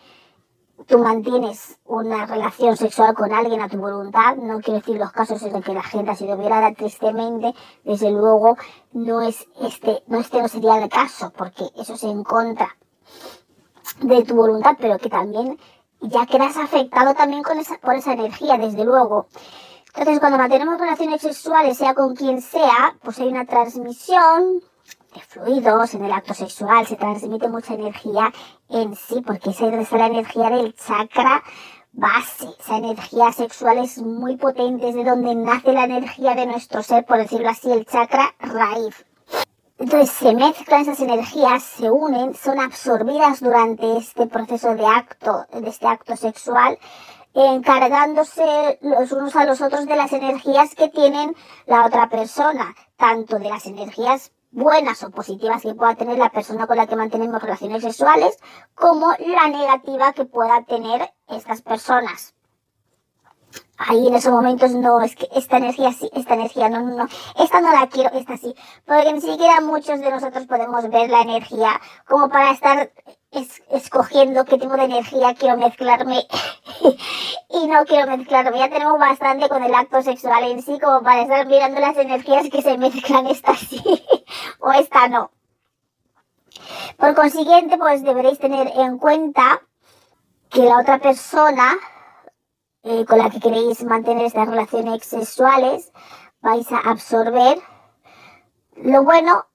tú 0.87 0.97
mantienes 0.97 1.77
una 1.85 2.25
relación 2.25 2.77
sexual 2.77 3.13
con 3.13 3.31
alguien 3.33 3.61
a 3.61 3.69
tu 3.69 3.77
voluntad, 3.77 4.37
no 4.37 4.59
quiero 4.61 4.79
decir 4.79 4.97
los 4.97 5.11
casos 5.11 5.43
en 5.43 5.53
los 5.53 5.63
que 5.63 5.73
la 5.73 5.83
gente 5.83 6.11
ha 6.11 6.15
sido 6.15 6.37
violada 6.37 6.73
tristemente, 6.73 7.53
desde 7.83 8.09
luego 8.09 8.57
no 8.93 9.21
es 9.21 9.47
este, 9.61 10.01
no 10.07 10.19
este 10.19 10.41
no 10.41 10.47
sería 10.47 10.81
el 10.81 10.89
caso, 10.89 11.31
porque 11.35 11.65
eso 11.75 11.93
es 11.93 12.03
en 12.03 12.23
contra 12.23 12.75
de 14.01 14.23
tu 14.23 14.35
voluntad, 14.35 14.75
pero 14.79 14.97
que 14.97 15.09
también 15.09 15.57
ya 16.01 16.25
quedas 16.25 16.57
afectado 16.57 17.13
también 17.13 17.43
con 17.43 17.59
esa, 17.59 17.77
por 17.77 17.95
esa 17.95 18.13
energía, 18.13 18.57
desde 18.57 18.85
luego. 18.85 19.27
Entonces, 19.95 20.19
cuando 20.19 20.37
mantenemos 20.37 20.79
relaciones 20.79 21.21
sexuales, 21.21 21.77
sea 21.77 21.93
con 21.93 22.15
quien 22.15 22.41
sea, 22.41 22.95
pues 23.01 23.19
hay 23.19 23.27
una 23.27 23.45
transmisión 23.45 24.61
de 25.13 25.21
fluidos 25.21 25.93
en 25.95 26.05
el 26.05 26.11
acto 26.11 26.33
sexual, 26.33 26.85
se 26.85 26.95
transmite 26.95 27.49
mucha 27.49 27.73
energía 27.73 28.31
en 28.69 28.95
sí, 28.95 29.21
porque 29.25 29.49
esa 29.49 29.67
es 29.67 29.91
la 29.91 30.07
energía 30.07 30.49
del 30.51 30.75
chakra 30.75 31.43
base. 31.91 32.47
Esa 32.59 32.77
energía 32.77 33.31
sexual 33.31 33.79
es 33.79 33.97
muy 33.97 34.37
potente, 34.37 34.89
es 34.89 34.95
de 34.95 35.03
donde 35.03 35.35
nace 35.35 35.73
la 35.73 35.85
energía 35.85 36.35
de 36.35 36.45
nuestro 36.45 36.83
ser, 36.83 37.05
por 37.05 37.17
decirlo 37.17 37.49
así, 37.49 37.71
el 37.71 37.85
chakra 37.85 38.35
raíz. 38.39 39.05
Entonces 39.79 40.09
se 40.09 40.35
mezclan 40.35 40.81
esas 40.81 40.99
energías, 40.99 41.63
se 41.63 41.89
unen, 41.89 42.33
son 42.33 42.59
absorbidas 42.59 43.39
durante 43.39 43.95
este 43.95 44.27
proceso 44.27 44.75
de 44.75 44.85
acto, 44.85 45.45
de 45.53 45.69
este 45.69 45.87
acto 45.87 46.17
sexual, 46.17 46.77
encargándose 47.33 48.77
los 48.81 49.09
unos 49.13 49.37
a 49.37 49.45
los 49.45 49.61
otros 49.61 49.85
de 49.85 49.95
las 49.95 50.11
energías 50.11 50.75
que 50.75 50.89
tienen 50.89 51.33
la 51.65 51.85
otra 51.85 52.09
persona, 52.09 52.75
tanto 52.97 53.39
de 53.39 53.47
las 53.47 53.67
energías 53.67 54.33
buenas 54.51 55.01
o 55.03 55.11
positivas 55.11 55.61
que 55.61 55.73
pueda 55.73 55.95
tener 55.95 56.17
la 56.17 56.29
persona 56.29 56.67
con 56.67 56.75
la 56.75 56.85
que 56.85 56.97
mantenemos 56.97 57.41
relaciones 57.41 57.81
sexuales, 57.81 58.37
como 58.75 59.13
la 59.19 59.47
negativa 59.47 60.11
que 60.11 60.25
pueda 60.25 60.61
tener 60.65 61.09
estas 61.29 61.61
personas 61.61 62.35
ahí 63.79 64.07
en 64.07 64.15
esos 64.15 64.31
momentos 64.31 64.71
no, 64.71 65.01
es 65.01 65.15
que 65.15 65.27
esta 65.35 65.57
energía 65.57 65.91
sí, 65.93 66.09
esta 66.13 66.35
energía 66.35 66.69
no, 66.69 66.81
no, 66.81 66.95
no, 66.95 67.07
esta 67.39 67.61
no 67.61 67.71
la 67.71 67.87
quiero, 67.87 68.11
esta 68.13 68.37
sí, 68.37 68.53
porque 68.85 69.13
ni 69.13 69.21
siquiera 69.21 69.61
muchos 69.61 69.99
de 70.01 70.11
nosotros 70.11 70.45
podemos 70.45 70.87
ver 70.89 71.09
la 71.09 71.21
energía 71.21 71.79
como 72.05 72.29
para 72.29 72.51
estar 72.51 72.91
escogiendo 73.71 74.43
qué 74.43 74.57
tipo 74.57 74.75
de 74.75 74.83
energía 74.83 75.35
quiero 75.35 75.55
mezclarme 75.57 76.25
y 77.49 77.67
no 77.67 77.85
quiero 77.85 78.17
mezclarme. 78.17 78.57
Ya 78.57 78.69
tenemos 78.69 78.99
bastante 78.99 79.47
con 79.47 79.63
el 79.63 79.73
acto 79.73 80.01
sexual 80.01 80.43
en 80.45 80.61
sí 80.61 80.79
como 80.79 81.01
para 81.03 81.21
estar 81.21 81.45
mirando 81.45 81.79
las 81.79 81.95
energías 81.97 82.49
que 82.49 82.61
se 82.61 82.77
mezclan 82.77 83.27
esta 83.27 83.55
sí 83.55 83.81
o 84.59 84.71
esta 84.71 85.07
no. 85.07 85.31
Por 86.97 87.15
consiguiente, 87.15 87.77
pues 87.77 88.03
deberéis 88.03 88.39
tener 88.39 88.71
en 88.75 88.97
cuenta 88.97 89.61
que 90.49 90.63
la 90.65 90.79
otra 90.79 90.97
persona 90.97 91.77
eh, 92.83 93.05
con 93.05 93.17
la 93.17 93.29
que 93.29 93.39
queréis 93.39 93.83
mantener 93.83 94.25
estas 94.25 94.47
relaciones 94.47 95.03
sexuales, 95.03 95.91
vais 96.41 96.71
a 96.71 96.77
absorber 96.77 97.59
lo 98.75 99.03
bueno 99.03 99.45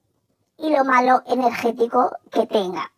y 0.59 0.75
lo 0.75 0.85
malo 0.85 1.23
energético 1.27 2.11
que 2.31 2.47
tenga. 2.47 2.93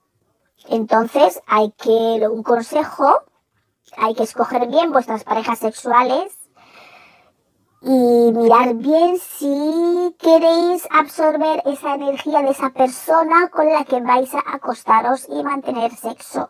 Entonces 0.69 1.41
hay 1.47 1.71
que, 1.73 2.27
un 2.29 2.43
consejo, 2.43 3.23
hay 3.97 4.15
que 4.15 4.25
escoger 4.25 4.67
bien 4.67 4.91
vuestras 4.93 5.25
parejas 5.25 5.61
sexuales 5.61 6.37
y 7.83 8.33
mirar 8.33 8.75
bien 8.75 9.19
si 9.19 10.17
queréis 10.19 10.89
absorber 10.91 11.63
esa 11.67 11.95
energía 11.95 12.43
de 12.43 12.51
esa 12.51 12.71
persona 12.71 13.49
con 13.49 13.67
la 13.67 13.85
que 13.85 14.01
vais 14.01 14.35
a 14.35 14.43
acostaros 14.55 15.29
y 15.29 15.43
mantener 15.45 15.95
sexo. 15.95 16.49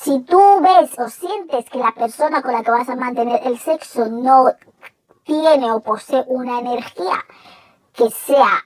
Si 0.00 0.20
tú 0.20 0.40
ves 0.60 0.96
o 0.96 1.08
sientes 1.08 1.68
que 1.68 1.78
la 1.78 1.90
persona 1.90 2.40
con 2.40 2.52
la 2.52 2.62
que 2.62 2.70
vas 2.70 2.88
a 2.88 2.94
mantener 2.94 3.40
el 3.44 3.58
sexo 3.58 4.06
no 4.06 4.52
tiene 5.24 5.72
o 5.72 5.80
posee 5.80 6.22
una 6.28 6.60
energía 6.60 7.24
que 7.94 8.08
sea 8.08 8.64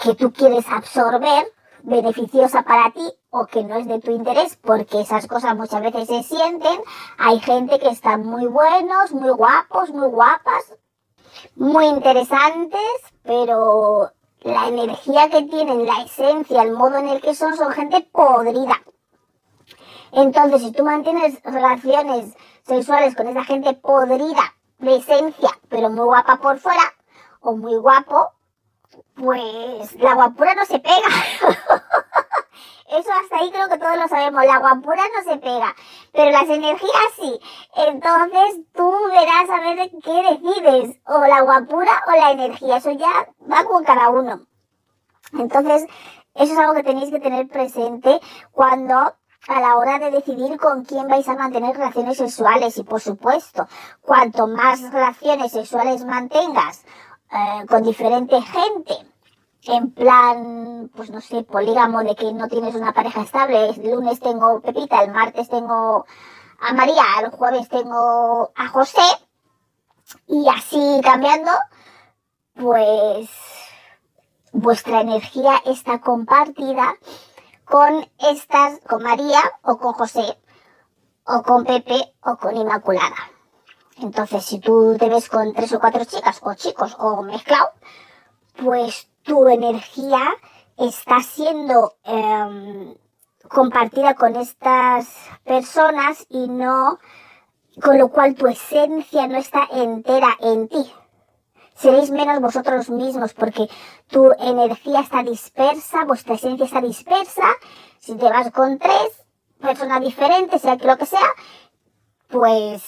que 0.00 0.14
tú 0.14 0.32
quieres 0.32 0.64
absorber, 0.70 1.52
beneficiosa 1.82 2.62
para 2.62 2.92
ti 2.92 3.12
o 3.30 3.46
que 3.46 3.64
no 3.64 3.74
es 3.74 3.88
de 3.88 3.98
tu 3.98 4.12
interés, 4.12 4.56
porque 4.62 5.00
esas 5.00 5.26
cosas 5.26 5.56
muchas 5.56 5.82
veces 5.82 6.06
se 6.06 6.22
sienten. 6.22 6.80
Hay 7.18 7.40
gente 7.40 7.80
que 7.80 7.88
están 7.88 8.24
muy 8.24 8.46
buenos, 8.46 9.10
muy 9.10 9.30
guapos, 9.30 9.90
muy 9.90 10.06
guapas, 10.06 10.72
muy 11.56 11.86
interesantes, 11.86 12.80
pero 13.24 14.12
la 14.42 14.68
energía 14.68 15.28
que 15.30 15.42
tienen, 15.42 15.84
la 15.84 16.02
esencia, 16.02 16.62
el 16.62 16.74
modo 16.74 16.98
en 16.98 17.08
el 17.08 17.20
que 17.20 17.34
son, 17.34 17.56
son 17.56 17.72
gente 17.72 18.08
podrida. 18.12 18.80
Entonces, 20.12 20.60
si 20.60 20.72
tú 20.72 20.84
mantienes 20.84 21.42
relaciones 21.42 22.34
sexuales 22.62 23.16
con 23.16 23.26
esa 23.28 23.44
gente 23.44 23.72
podrida 23.74 24.54
de 24.78 24.96
esencia, 24.96 25.50
pero 25.68 25.88
muy 25.88 26.04
guapa 26.04 26.36
por 26.36 26.58
fuera, 26.58 26.82
o 27.40 27.56
muy 27.56 27.76
guapo, 27.76 28.32
pues 29.14 29.94
la 30.00 30.14
guapura 30.14 30.54
no 30.54 30.64
se 30.64 30.78
pega. 30.78 31.08
Eso 32.88 33.10
hasta 33.10 33.38
ahí 33.38 33.50
creo 33.50 33.68
que 33.70 33.78
todos 33.78 33.96
lo 33.96 34.06
sabemos. 34.06 34.44
La 34.44 34.58
guapura 34.58 35.02
no 35.16 35.32
se 35.32 35.38
pega, 35.38 35.74
pero 36.12 36.30
las 36.30 36.48
energías 36.48 37.12
sí. 37.16 37.40
Entonces 37.74 38.60
tú 38.74 38.92
verás 39.08 39.48
a 39.48 39.60
ver 39.60 39.90
qué 40.04 40.22
decides, 40.22 41.00
o 41.06 41.26
la 41.26 41.40
guapura 41.40 42.02
o 42.06 42.10
la 42.10 42.32
energía. 42.32 42.76
Eso 42.76 42.90
ya 42.90 43.28
va 43.50 43.64
con 43.64 43.82
cada 43.82 44.10
uno. 44.10 44.46
Entonces, 45.32 45.86
eso 46.34 46.52
es 46.52 46.58
algo 46.58 46.74
que 46.74 46.82
tenéis 46.82 47.10
que 47.10 47.20
tener 47.20 47.48
presente 47.48 48.20
cuando 48.50 49.14
a 49.48 49.60
la 49.60 49.76
hora 49.76 49.98
de 49.98 50.10
decidir 50.10 50.58
con 50.58 50.84
quién 50.84 51.08
vais 51.08 51.28
a 51.28 51.34
mantener 51.34 51.76
relaciones 51.76 52.18
sexuales. 52.18 52.78
Y 52.78 52.84
por 52.84 53.00
supuesto, 53.00 53.66
cuanto 54.00 54.46
más 54.46 54.80
relaciones 54.92 55.52
sexuales 55.52 56.04
mantengas 56.04 56.82
eh, 57.30 57.66
con 57.66 57.82
diferente 57.82 58.40
gente, 58.42 58.94
en 59.64 59.92
plan, 59.92 60.90
pues 60.94 61.10
no 61.10 61.20
sé, 61.20 61.44
polígamo 61.44 62.02
de 62.02 62.16
que 62.16 62.32
no 62.32 62.48
tienes 62.48 62.74
una 62.74 62.92
pareja 62.92 63.22
estable, 63.22 63.70
el 63.70 63.90
lunes 63.90 64.20
tengo 64.20 64.60
Pepita, 64.60 65.02
el 65.02 65.12
martes 65.12 65.48
tengo 65.48 66.04
a 66.60 66.72
María, 66.72 67.04
el 67.22 67.30
jueves 67.30 67.68
tengo 67.68 68.52
a 68.54 68.68
José, 68.68 69.02
y 70.26 70.48
así 70.48 71.00
cambiando, 71.02 71.50
pues 72.54 73.30
vuestra 74.52 75.00
energía 75.00 75.62
está 75.64 76.00
compartida 76.00 76.94
con 77.72 78.06
estas, 78.18 78.80
con 78.80 79.02
María 79.02 79.40
o 79.62 79.78
con 79.78 79.94
José, 79.94 80.38
o 81.24 81.42
con 81.42 81.64
Pepe 81.64 82.14
o 82.22 82.36
con 82.36 82.54
Inmaculada. 82.54 83.16
Entonces, 83.96 84.44
si 84.44 84.58
tú 84.58 84.94
te 84.98 85.08
ves 85.08 85.30
con 85.30 85.54
tres 85.54 85.72
o 85.72 85.80
cuatro 85.80 86.04
chicas 86.04 86.38
o 86.42 86.52
chicos 86.52 86.94
o 86.98 87.22
mezclado, 87.22 87.70
pues 88.62 89.08
tu 89.22 89.48
energía 89.48 90.20
está 90.76 91.22
siendo 91.22 91.94
em, 92.04 92.94
compartida 93.48 94.16
con 94.16 94.36
estas 94.36 95.08
personas 95.42 96.26
y 96.28 96.48
no, 96.48 96.98
con 97.82 97.96
lo 97.96 98.08
cual 98.08 98.34
tu 98.34 98.48
esencia 98.48 99.28
no 99.28 99.38
está 99.38 99.66
entera 99.72 100.36
en 100.40 100.68
ti. 100.68 100.92
Seréis 101.74 102.10
menos 102.10 102.40
vosotros 102.40 102.90
mismos 102.90 103.32
porque 103.34 103.68
tu 104.08 104.30
energía 104.38 105.00
está 105.00 105.22
dispersa, 105.22 106.04
vuestra 106.04 106.34
esencia 106.34 106.66
está 106.66 106.80
dispersa. 106.80 107.42
Si 107.98 108.14
te 108.16 108.28
vas 108.28 108.50
con 108.50 108.78
tres 108.78 109.24
personas 109.60 110.00
diferentes, 110.00 110.62
sea 110.62 110.76
que 110.76 110.86
lo 110.86 110.96
que 110.96 111.06
sea, 111.06 111.28
pues 112.28 112.82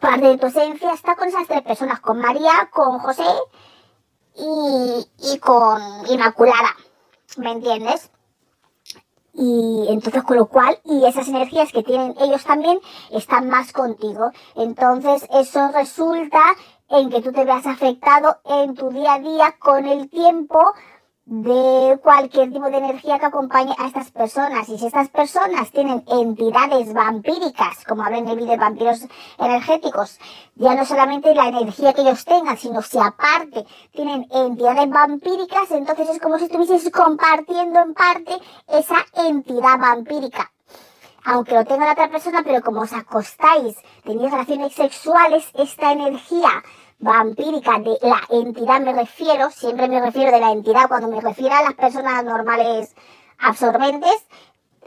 parte 0.00 0.26
de 0.26 0.38
tu 0.38 0.46
esencia 0.46 0.92
está 0.92 1.16
con 1.16 1.28
esas 1.28 1.46
tres 1.46 1.62
personas, 1.62 2.00
con 2.00 2.18
María, 2.18 2.70
con 2.72 2.98
José 2.98 3.24
y, 4.36 5.06
y 5.32 5.38
con 5.38 5.80
Inmaculada. 6.08 6.76
¿Me 7.36 7.52
entiendes? 7.52 8.10
Y 9.38 9.86
entonces, 9.90 10.22
con 10.22 10.38
lo 10.38 10.46
cual, 10.46 10.78
y 10.84 11.04
esas 11.04 11.28
energías 11.28 11.70
que 11.70 11.82
tienen 11.82 12.14
ellos 12.20 12.42
también 12.44 12.80
están 13.10 13.50
más 13.50 13.70
contigo. 13.72 14.30
Entonces, 14.54 15.26
eso 15.30 15.68
resulta 15.74 16.40
en 16.88 17.10
que 17.10 17.22
tú 17.22 17.32
te 17.32 17.44
veas 17.44 17.66
afectado 17.66 18.38
en 18.44 18.74
tu 18.74 18.90
día 18.90 19.14
a 19.14 19.18
día 19.18 19.56
con 19.58 19.86
el 19.86 20.08
tiempo 20.08 20.74
de 21.26 21.98
cualquier 22.04 22.52
tipo 22.52 22.70
de 22.70 22.76
energía 22.76 23.18
que 23.18 23.26
acompañe 23.26 23.74
a 23.78 23.88
estas 23.88 24.12
personas. 24.12 24.68
Y 24.68 24.78
si 24.78 24.86
estas 24.86 25.08
personas 25.08 25.72
tienen 25.72 26.04
entidades 26.06 26.94
vampíricas, 26.94 27.84
como 27.84 28.04
hablan 28.04 28.24
en 28.24 28.28
el 28.28 28.36
vídeo 28.36 28.52
de 28.52 28.58
vampiros 28.58 29.00
energéticos, 29.36 30.20
ya 30.54 30.76
no 30.76 30.84
solamente 30.84 31.34
la 31.34 31.48
energía 31.48 31.92
que 31.92 32.02
ellos 32.02 32.24
tengan, 32.24 32.56
sino 32.56 32.80
si 32.80 32.98
aparte 32.98 33.66
tienen 33.90 34.28
entidades 34.30 34.88
vampíricas, 34.88 35.68
entonces 35.72 36.10
es 36.10 36.20
como 36.20 36.38
si 36.38 36.44
estuvieses 36.44 36.88
compartiendo 36.92 37.80
en 37.80 37.94
parte 37.94 38.32
esa 38.68 39.04
entidad 39.14 39.80
vampírica. 39.80 40.52
Aunque 41.28 41.54
lo 41.54 41.64
tenga 41.64 41.86
la 41.86 41.92
otra 41.92 42.08
persona, 42.08 42.42
pero 42.44 42.62
como 42.62 42.82
os 42.82 42.92
acostáis, 42.92 43.76
tenéis 44.04 44.30
relaciones 44.30 44.72
sexuales, 44.72 45.50
esta 45.54 45.90
energía 45.90 46.62
vampírica 47.00 47.80
de 47.80 47.98
la 48.00 48.20
entidad 48.30 48.80
me 48.80 48.92
refiero, 48.92 49.50
siempre 49.50 49.88
me 49.88 50.00
refiero 50.00 50.30
de 50.30 50.38
la 50.38 50.52
entidad 50.52 50.86
cuando 50.86 51.08
me 51.08 51.20
refiero 51.20 51.56
a 51.56 51.64
las 51.64 51.74
personas 51.74 52.24
normales 52.24 52.94
absorbentes, 53.40 54.24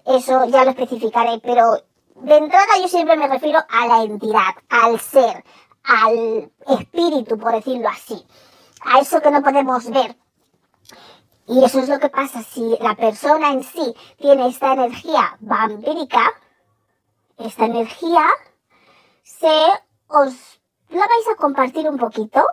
eso 0.06 0.46
ya 0.46 0.64
lo 0.64 0.72
especificaré, 0.72 1.42
pero 1.44 1.74
de 2.16 2.38
entrada 2.38 2.78
yo 2.82 2.88
siempre 2.88 3.18
me 3.18 3.28
refiero 3.28 3.60
a 3.70 3.88
la 3.88 4.04
entidad, 4.04 4.56
al 4.70 4.98
ser, 4.98 5.44
al 5.84 6.50
espíritu, 6.70 7.38
por 7.38 7.52
decirlo 7.52 7.90
así, 7.90 8.26
a 8.86 9.00
eso 9.02 9.22
que 9.22 9.30
no 9.30 9.44
podemos 9.44 9.90
ver. 9.90 10.16
Y 11.50 11.64
eso 11.64 11.80
es 11.80 11.90
lo 11.90 12.00
que 12.00 12.10
pasa. 12.10 12.44
Si 12.44 12.78
la 12.80 12.94
persona 12.96 13.52
en 13.52 13.64
sí 13.64 13.96
tiene 14.20 14.48
esta 14.48 14.74
energía 14.74 15.36
vampírica, 15.40 16.32
esta 17.40 17.66
energía 17.66 18.24
se 19.24 19.66
os 20.08 20.62
la 20.90 21.08
vais 21.08 21.28
a 21.28 21.36
compartir 21.36 21.90
un 21.90 21.98
poquito, 21.98 22.46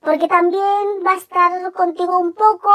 porque 0.00 0.28
también 0.28 0.62
va 1.06 1.12
a 1.12 1.16
estar 1.16 1.72
contigo 1.72 2.18
un 2.18 2.34
poco 2.34 2.70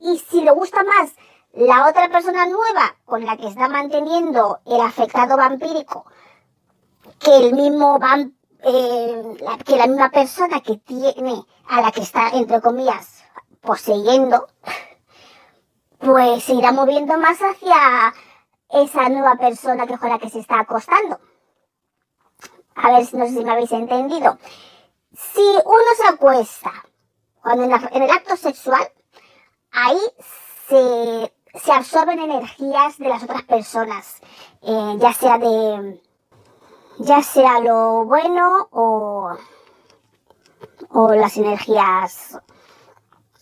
y 0.00 0.18
si 0.18 0.40
le 0.40 0.52
gusta 0.52 0.82
más 0.84 1.10
la 1.52 1.86
otra 1.86 2.08
persona 2.08 2.46
nueva 2.46 2.96
con 3.04 3.26
la 3.26 3.36
que 3.36 3.48
está 3.48 3.68
manteniendo 3.68 4.60
el 4.64 4.80
afectado 4.80 5.36
vampírico 5.36 6.06
que 7.18 7.36
el 7.36 7.52
mismo 7.52 7.98
eh, 8.62 9.36
que 9.66 9.76
la 9.76 9.86
misma 9.86 10.10
persona 10.10 10.60
que 10.60 10.76
tiene 10.78 11.44
a 11.68 11.82
la 11.82 11.90
que 11.90 12.00
está 12.00 12.30
entre 12.30 12.62
comillas 12.62 13.22
poseyendo 13.60 14.46
pues 16.00 16.44
se 16.44 16.54
irá 16.54 16.72
moviendo 16.72 17.16
más 17.18 17.38
hacia 17.38 18.12
esa 18.70 19.08
nueva 19.08 19.36
persona 19.36 19.86
que 19.86 19.98
con 19.98 20.10
la 20.10 20.18
que 20.18 20.30
se 20.30 20.40
está 20.40 20.60
acostando 20.60 21.18
a 22.82 22.90
ver, 22.90 23.14
no 23.14 23.26
sé 23.26 23.32
si 23.32 23.44
me 23.44 23.52
habéis 23.52 23.72
entendido. 23.72 24.38
Si 25.12 25.40
uno 25.40 25.84
se 25.96 26.08
acuesta, 26.08 26.72
cuando 27.42 27.64
en, 27.64 28.02
el 28.02 28.10
acto 28.10 28.36
sexual, 28.36 28.90
ahí 29.72 29.98
se, 30.68 31.72
absorben 31.72 32.18
energías 32.20 32.98
de 32.98 33.08
las 33.08 33.22
otras 33.22 33.42
personas, 33.42 34.20
eh, 34.62 34.96
ya 34.98 35.12
sea 35.12 35.38
de, 35.38 36.00
ya 36.98 37.22
sea 37.22 37.60
lo 37.60 38.04
bueno 38.04 38.68
o, 38.70 39.36
o 40.90 41.14
las 41.14 41.36
energías 41.36 42.38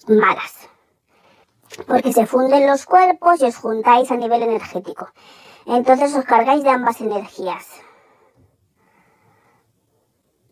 malas. 0.08 0.68
Porque 1.86 2.12
se 2.12 2.26
funden 2.26 2.66
los 2.66 2.84
cuerpos 2.84 3.40
y 3.40 3.46
os 3.46 3.56
juntáis 3.56 4.10
a 4.10 4.16
nivel 4.16 4.42
energético. 4.42 5.08
Entonces 5.66 6.14
os 6.14 6.24
cargáis 6.24 6.62
de 6.64 6.70
ambas 6.70 7.00
energías 7.00 7.66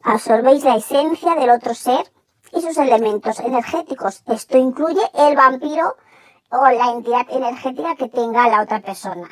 absorbéis 0.06 0.62
la 0.62 0.76
esencia 0.76 1.34
del 1.34 1.50
otro 1.50 1.74
ser 1.74 2.06
y 2.52 2.60
sus 2.62 2.78
elementos 2.78 3.40
energéticos. 3.40 4.22
Esto 4.26 4.56
incluye 4.56 5.00
el 5.14 5.34
vampiro 5.34 5.96
o 6.50 6.62
la 6.62 6.92
entidad 6.92 7.26
energética 7.28 7.96
que 7.96 8.08
tenga 8.08 8.48
la 8.48 8.62
otra 8.62 8.80
persona. 8.80 9.28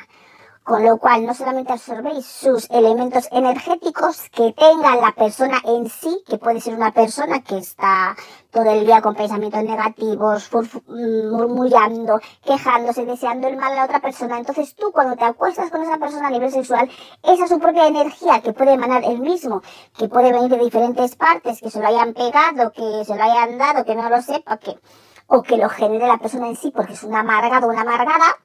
Con 0.65 0.83
lo 0.83 0.97
cual 0.97 1.27
no 1.27 1.35
solamente 1.35 1.73
absorbéis 1.73 2.25
sus 2.25 2.67
elementos 2.71 3.27
energéticos 3.31 4.27
que 4.31 4.51
tenga 4.53 4.95
la 4.95 5.11
persona 5.11 5.61
en 5.63 5.87
sí, 5.87 6.23
que 6.27 6.39
puede 6.39 6.59
ser 6.59 6.73
una 6.73 6.91
persona 6.91 7.43
que 7.43 7.59
está 7.59 8.15
todo 8.49 8.71
el 8.71 8.83
día 8.83 8.99
con 8.99 9.13
pensamientos 9.13 9.63
negativos, 9.63 10.49
mm, 10.51 11.29
murmullando, 11.29 12.19
quejándose, 12.43 13.05
deseando 13.05 13.47
el 13.47 13.57
mal 13.57 13.73
a 13.73 13.75
la 13.75 13.85
otra 13.85 13.99
persona. 13.99 14.39
Entonces 14.39 14.73
tú 14.73 14.91
cuando 14.91 15.15
te 15.15 15.25
acuestas 15.25 15.69
con 15.69 15.83
esa 15.83 15.99
persona 15.99 16.29
a 16.29 16.31
nivel 16.31 16.51
sexual, 16.51 16.89
esa 17.21 17.43
es 17.43 17.49
su 17.51 17.59
propia 17.59 17.85
energía 17.85 18.41
que 18.41 18.51
puede 18.51 18.73
emanar 18.73 19.03
el 19.03 19.19
mismo, 19.19 19.61
que 19.95 20.09
puede 20.09 20.33
venir 20.33 20.49
de 20.49 20.57
diferentes 20.57 21.15
partes, 21.15 21.61
que 21.61 21.69
se 21.69 21.79
lo 21.79 21.85
hayan 21.85 22.15
pegado, 22.15 22.71
que 22.71 23.05
se 23.05 23.15
lo 23.15 23.21
hayan 23.21 23.59
dado, 23.59 23.85
que 23.85 23.93
no 23.93 24.09
lo 24.09 24.19
sepa, 24.19 24.57
que, 24.57 24.79
o 25.27 25.43
que 25.43 25.57
lo 25.57 25.69
genere 25.69 26.07
la 26.07 26.17
persona 26.17 26.47
en 26.47 26.55
sí 26.55 26.71
porque 26.75 26.93
es 26.93 27.03
una 27.03 27.19
amargada 27.19 27.67
o 27.67 27.69
una 27.69 27.81
amargada, 27.81 28.35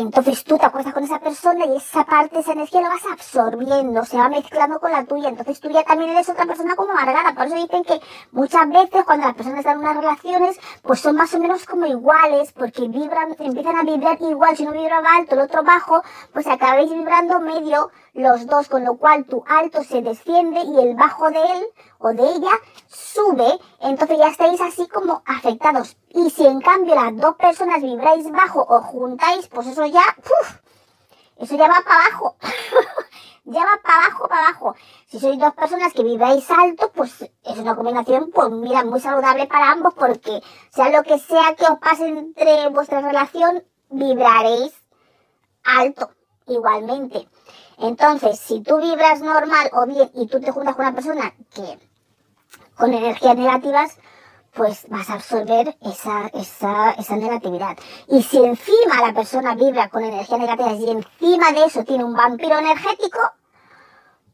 entonces 0.00 0.44
tú 0.44 0.56
te 0.56 0.66
acuestas 0.66 0.94
con 0.94 1.02
esa 1.02 1.18
persona 1.18 1.66
y 1.66 1.76
esa 1.76 2.04
parte, 2.04 2.38
esa 2.38 2.52
energía 2.52 2.82
lo 2.82 2.88
vas 2.88 3.04
absorbiendo, 3.10 4.04
se 4.04 4.16
va 4.16 4.28
mezclando 4.28 4.78
con 4.78 4.92
la 4.92 5.04
tuya. 5.04 5.28
Entonces 5.28 5.58
tú 5.60 5.70
ya 5.70 5.82
también 5.82 6.10
eres 6.10 6.28
otra 6.28 6.46
persona 6.46 6.76
como 6.76 6.92
amargada. 6.92 7.34
Por 7.34 7.46
eso 7.46 7.56
dicen 7.56 7.84
que 7.84 8.00
muchas 8.30 8.68
veces 8.68 9.04
cuando 9.04 9.26
las 9.26 9.34
personas 9.34 9.60
están 9.60 9.78
en 9.78 9.84
unas 9.84 9.96
relaciones, 9.96 10.60
pues 10.82 11.00
son 11.00 11.16
más 11.16 11.34
o 11.34 11.40
menos 11.40 11.64
como 11.64 11.86
iguales, 11.86 12.52
porque 12.52 12.86
vibran, 12.88 13.34
empiezan 13.38 13.76
a 13.76 13.82
vibrar 13.82 14.18
igual. 14.20 14.56
Si 14.56 14.62
uno 14.62 14.72
vibraba 14.72 15.16
alto, 15.16 15.34
el 15.34 15.40
otro 15.40 15.62
bajo, 15.64 16.02
pues 16.32 16.46
acabáis 16.46 16.90
vibrando 16.90 17.40
medio 17.40 17.90
los 18.14 18.46
dos, 18.46 18.68
con 18.68 18.84
lo 18.84 18.96
cual 18.96 19.24
tu 19.24 19.42
alto 19.46 19.82
se 19.84 20.02
desciende 20.02 20.60
y 20.60 20.78
el 20.80 20.94
bajo 20.94 21.30
de 21.30 21.40
él 21.40 21.66
o 21.98 22.08
de 22.12 22.22
ella 22.22 22.50
sube, 22.86 23.58
entonces 23.80 24.18
ya 24.18 24.28
estáis 24.28 24.60
así 24.60 24.86
como 24.88 25.22
afectados. 25.26 25.96
Y 26.10 26.30
si 26.30 26.46
en 26.46 26.60
cambio 26.60 26.94
las 26.94 27.16
dos 27.16 27.36
personas 27.36 27.82
vibráis 27.82 28.30
bajo 28.30 28.64
o 28.68 28.80
juntáis, 28.82 29.48
pues 29.48 29.66
eso 29.66 29.84
ya, 29.86 30.04
eso 31.36 31.56
ya 31.56 31.68
va 31.68 31.82
para 31.84 32.06
abajo. 32.06 32.36
ya 33.44 33.64
va 33.64 33.80
para 33.82 34.06
abajo, 34.06 34.28
para 34.28 34.48
abajo. 34.48 34.74
Si 35.06 35.18
sois 35.18 35.38
dos 35.38 35.54
personas 35.54 35.92
que 35.92 36.02
vibráis 36.02 36.50
alto, 36.50 36.90
pues 36.94 37.22
es 37.22 37.58
una 37.58 37.74
combinación, 37.74 38.30
pues 38.30 38.50
mira, 38.50 38.84
muy 38.84 39.00
saludable 39.00 39.46
para 39.46 39.70
ambos 39.70 39.94
porque 39.94 40.42
sea 40.70 40.90
lo 40.90 41.02
que 41.02 41.18
sea 41.18 41.54
que 41.56 41.64
os 41.64 41.78
pase 41.78 42.08
entre 42.08 42.68
vuestra 42.68 43.00
relación, 43.00 43.64
vibraréis 43.90 44.74
alto 45.64 46.10
igualmente. 46.46 47.28
Entonces, 47.78 48.38
si 48.38 48.60
tú 48.60 48.78
vibras 48.78 49.20
normal 49.20 49.70
o 49.72 49.86
bien 49.86 50.10
y 50.14 50.26
tú 50.26 50.40
te 50.40 50.50
juntas 50.50 50.74
con 50.74 50.84
una 50.84 50.94
persona 50.94 51.34
que 51.54 51.78
con 52.78 52.94
energías 52.94 53.36
negativas, 53.36 53.98
pues 54.54 54.86
vas 54.88 55.10
a 55.10 55.14
absorber 55.14 55.76
esa, 55.82 56.28
esa, 56.32 56.92
esa 56.92 57.16
negatividad. 57.16 57.76
Y 58.08 58.22
si 58.22 58.38
encima 58.38 59.02
la 59.06 59.12
persona 59.12 59.54
vibra 59.54 59.88
con 59.88 60.04
energías 60.04 60.40
negativas 60.40 60.80
y 60.80 60.90
encima 60.90 61.52
de 61.52 61.64
eso 61.64 61.84
tiene 61.84 62.04
un 62.04 62.14
vampiro 62.14 62.58
energético, 62.58 63.18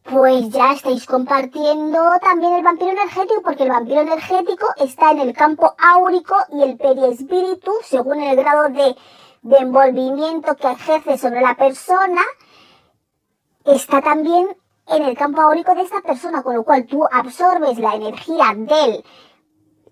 pues 0.02 0.50
ya 0.50 0.72
estáis 0.72 1.06
compartiendo 1.06 1.98
también 2.20 2.54
el 2.54 2.62
vampiro 2.62 2.92
energético, 2.92 3.40
porque 3.42 3.64
el 3.64 3.70
vampiro 3.70 4.02
energético 4.02 4.66
está 4.76 5.10
en 5.10 5.20
el 5.20 5.34
campo 5.34 5.74
áurico 5.78 6.36
y 6.52 6.62
el 6.62 6.76
periespíritu, 6.76 7.72
según 7.82 8.22
el 8.22 8.36
grado 8.36 8.68
de, 8.68 8.94
de 9.42 9.56
envolvimiento 9.56 10.54
que 10.56 10.70
ejerce 10.70 11.16
sobre 11.16 11.40
la 11.40 11.54
persona, 11.54 12.20
está 13.64 14.02
también 14.02 14.46
en 14.86 15.02
el 15.02 15.16
campo 15.16 15.40
áurico 15.40 15.74
de 15.74 15.82
esta 15.82 16.00
persona, 16.00 16.42
con 16.42 16.54
lo 16.54 16.64
cual 16.64 16.86
tú 16.86 17.04
absorbes 17.10 17.78
la 17.78 17.94
energía 17.94 18.54
de 18.54 19.04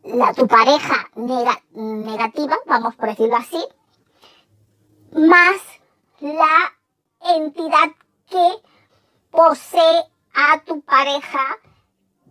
la, 0.05 0.35
tu 0.35 0.47
pareja 0.47 1.09
negativa, 1.15 2.57
vamos 2.67 2.95
por 2.97 3.09
decirlo 3.09 3.37
así, 3.37 3.65
más 5.13 5.61
la 6.21 6.73
entidad 7.37 7.93
que 8.29 8.63
posee 9.31 10.05
a 10.35 10.61
tu 10.65 10.81
pareja 10.83 11.59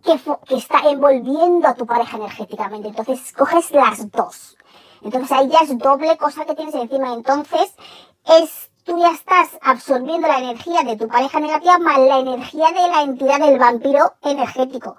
que, 0.04 0.20
que, 0.46 0.56
está 0.56 0.80
envolviendo 0.88 1.68
a 1.68 1.74
tu 1.74 1.86
pareja 1.86 2.16
energéticamente. 2.16 2.88
Entonces 2.88 3.32
coges 3.32 3.70
las 3.70 4.10
dos. 4.10 4.56
Entonces 5.02 5.30
ahí 5.32 5.48
ya 5.48 5.60
es 5.60 5.78
doble 5.78 6.16
cosa 6.16 6.44
que 6.44 6.54
tienes 6.54 6.74
encima. 6.74 7.12
Entonces 7.12 7.74
es 8.24 8.71
tú 8.84 8.98
ya 8.98 9.10
estás 9.12 9.58
absorbiendo 9.62 10.28
la 10.28 10.38
energía 10.38 10.82
de 10.82 10.96
tu 10.96 11.08
pareja 11.08 11.40
negativa 11.40 11.78
más 11.78 11.98
la 11.98 12.18
energía 12.18 12.68
de 12.68 12.88
la 12.88 13.02
entidad 13.02 13.40
del 13.40 13.58
vampiro 13.58 14.14
energético. 14.22 14.96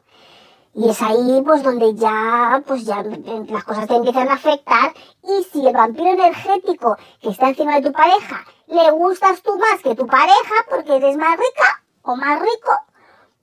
Y 0.76 0.90
es 0.90 1.02
ahí 1.02 1.42
pues 1.46 1.62
donde 1.62 1.94
ya, 1.96 2.64
pues 2.66 2.86
ya 2.86 3.04
las 3.04 3.64
cosas 3.64 3.88
te 3.88 3.96
empiezan 3.96 4.30
a 4.30 4.34
afectar. 4.34 4.94
Y 5.24 5.44
si 5.44 5.68
el 5.68 5.74
vampiro 5.74 6.10
energético 6.10 6.98
que 7.22 7.30
está 7.30 7.50
encima 7.50 7.76
de 7.76 7.90
tu 7.90 7.92
pareja 7.92 8.44
le 8.68 8.90
gustas 8.92 9.42
tú 9.44 9.58
más 9.58 9.82
que 9.84 9.96
tu 9.96 10.08
pareja 10.08 10.56
porque 10.70 10.96
eres 10.96 11.16
más 11.18 11.38
rica 11.38 11.84
o 12.02 12.16
más 12.16 12.40
rico, 12.40 12.72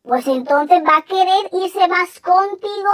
pues 0.02 0.26
entonces 0.26 0.82
va 0.82 0.96
a 0.96 1.02
querer 1.02 1.50
irse 1.52 1.86
más 1.86 2.18
contigo 2.20 2.90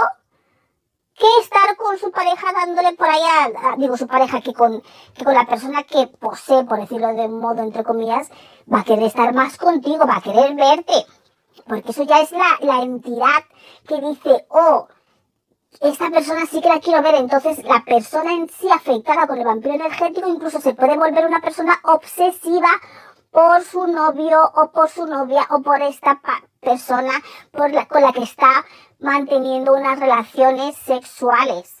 que 1.17 1.25
estar 1.41 1.75
con 1.77 1.97
su 1.97 2.11
pareja 2.11 2.51
dándole 2.53 2.93
por 2.93 3.09
allá, 3.09 3.51
digo 3.77 3.97
su 3.97 4.07
pareja, 4.07 4.41
que 4.41 4.53
con, 4.53 4.81
que 5.15 5.25
con 5.25 5.33
la 5.33 5.45
persona 5.45 5.83
que 5.83 6.07
posee, 6.07 6.63
por 6.63 6.79
decirlo 6.79 7.13
de 7.13 7.27
modo 7.27 7.63
entre 7.63 7.83
comillas, 7.83 8.29
va 8.71 8.81
a 8.81 8.83
querer 8.83 9.05
estar 9.05 9.33
más 9.33 9.57
contigo, 9.57 10.05
va 10.05 10.17
a 10.17 10.21
querer 10.21 10.53
verte. 10.55 11.05
Porque 11.67 11.91
eso 11.91 12.03
ya 12.03 12.21
es 12.21 12.31
la, 12.31 12.57
la 12.61 12.81
entidad 12.81 13.43
que 13.87 13.99
dice, 13.99 14.45
oh, 14.49 14.87
esta 15.81 16.09
persona 16.09 16.45
sí 16.45 16.61
que 16.61 16.69
la 16.69 16.79
quiero 16.79 17.01
ver. 17.01 17.15
Entonces 17.15 17.63
la 17.63 17.83
persona 17.83 18.33
en 18.33 18.47
sí 18.49 18.69
afectada 18.69 19.27
con 19.27 19.37
el 19.37 19.45
vampiro 19.45 19.73
energético 19.73 20.27
incluso 20.29 20.61
se 20.61 20.75
puede 20.75 20.97
volver 20.97 21.25
una 21.25 21.41
persona 21.41 21.79
obsesiva 21.83 22.69
por 23.31 23.63
su 23.63 23.87
novio 23.87 24.39
o 24.55 24.71
por 24.71 24.89
su 24.89 25.05
novia 25.05 25.45
o 25.49 25.61
por 25.61 25.81
esta 25.81 26.21
persona 26.59 27.11
por 27.51 27.71
la, 27.71 27.87
con 27.87 28.01
la 28.01 28.13
que 28.13 28.23
está 28.23 28.65
manteniendo 28.99 29.73
unas 29.73 29.99
relaciones 29.99 30.75
sexuales. 30.77 31.73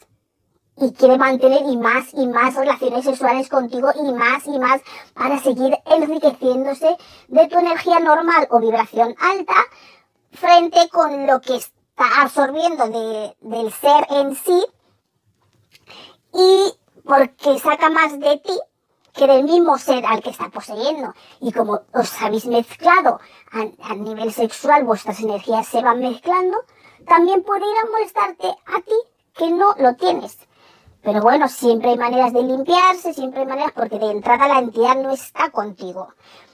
Y 0.79 0.93
quiere 0.93 1.17
mantener 1.17 1.63
y 1.67 1.75
más 1.75 2.13
y 2.13 2.27
más 2.27 2.55
relaciones 2.55 3.03
sexuales 3.05 3.49
contigo 3.49 3.89
y 3.95 4.11
más 4.13 4.45
y 4.45 4.59
más 4.59 4.81
para 5.15 5.39
seguir 5.39 5.75
enriqueciéndose 5.85 6.95
de 7.27 7.47
tu 7.47 7.57
energía 7.57 7.99
normal 7.99 8.47
o 8.51 8.59
vibración 8.59 9.15
alta 9.19 9.55
frente 10.31 10.87
con 10.89 11.25
lo 11.25 11.41
que 11.41 11.55
está 11.55 12.21
absorbiendo 12.21 12.87
de, 12.89 13.35
del 13.41 13.71
ser 13.71 14.05
en 14.11 14.35
sí 14.35 14.65
y 16.33 16.73
porque 17.03 17.57
saca 17.57 17.89
más 17.89 18.19
de 18.19 18.37
ti 18.37 18.59
que 19.13 19.25
del 19.25 19.43
mismo 19.43 19.77
ser 19.77 20.05
al 20.05 20.21
que 20.21 20.29
está 20.29 20.49
poseyendo. 20.49 21.13
Y 21.41 21.51
como 21.51 21.81
os 21.93 22.21
habéis 22.21 22.45
mezclado 22.45 23.19
a 23.81 23.95
nivel 23.95 24.31
sexual, 24.31 24.83
vuestras 24.83 25.19
energías 25.19 25.67
se 25.67 25.81
van 25.81 25.99
mezclando, 25.99 26.57
también 27.07 27.43
a 27.47 27.91
molestarte 27.91 28.47
a 28.47 28.81
ti 28.81 28.95
que 29.33 29.49
no 29.51 29.73
lo 29.77 29.95
tienes. 29.95 30.37
Pero 31.01 31.21
bueno, 31.21 31.47
siempre 31.47 31.91
hay 31.91 31.97
maneras 31.97 32.33
de 32.33 32.43
limpiarse, 32.43 33.13
siempre 33.13 33.41
hay 33.41 33.45
maneras, 33.45 33.71
porque 33.73 33.97
de 33.97 34.11
entrada 34.11 34.47
la 34.47 34.59
entidad 34.59 34.95
no 34.97 35.11
está 35.11 35.49
contigo, 35.51 36.09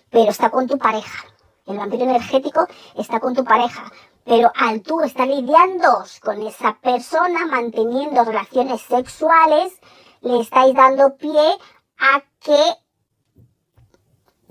pero 0.09 0.29
está 0.29 0.49
con 0.49 0.67
tu 0.67 0.77
pareja. 0.77 1.25
El 1.65 1.77
vampiro 1.77 2.03
energético 2.03 2.67
está 2.95 3.19
con 3.19 3.33
tu 3.33 3.43
pareja, 3.43 3.91
pero 4.25 4.51
al 4.55 4.81
tú 4.81 5.01
estar 5.01 5.27
lidiando 5.27 6.03
con 6.21 6.41
esa 6.41 6.77
persona, 6.79 7.45
manteniendo 7.47 8.23
relaciones 8.23 8.81
sexuales, 8.81 9.73
le 10.21 10.41
estáis 10.41 10.75
dando 10.75 11.15
pie 11.15 11.57
a 11.97 12.21
que 12.39 12.63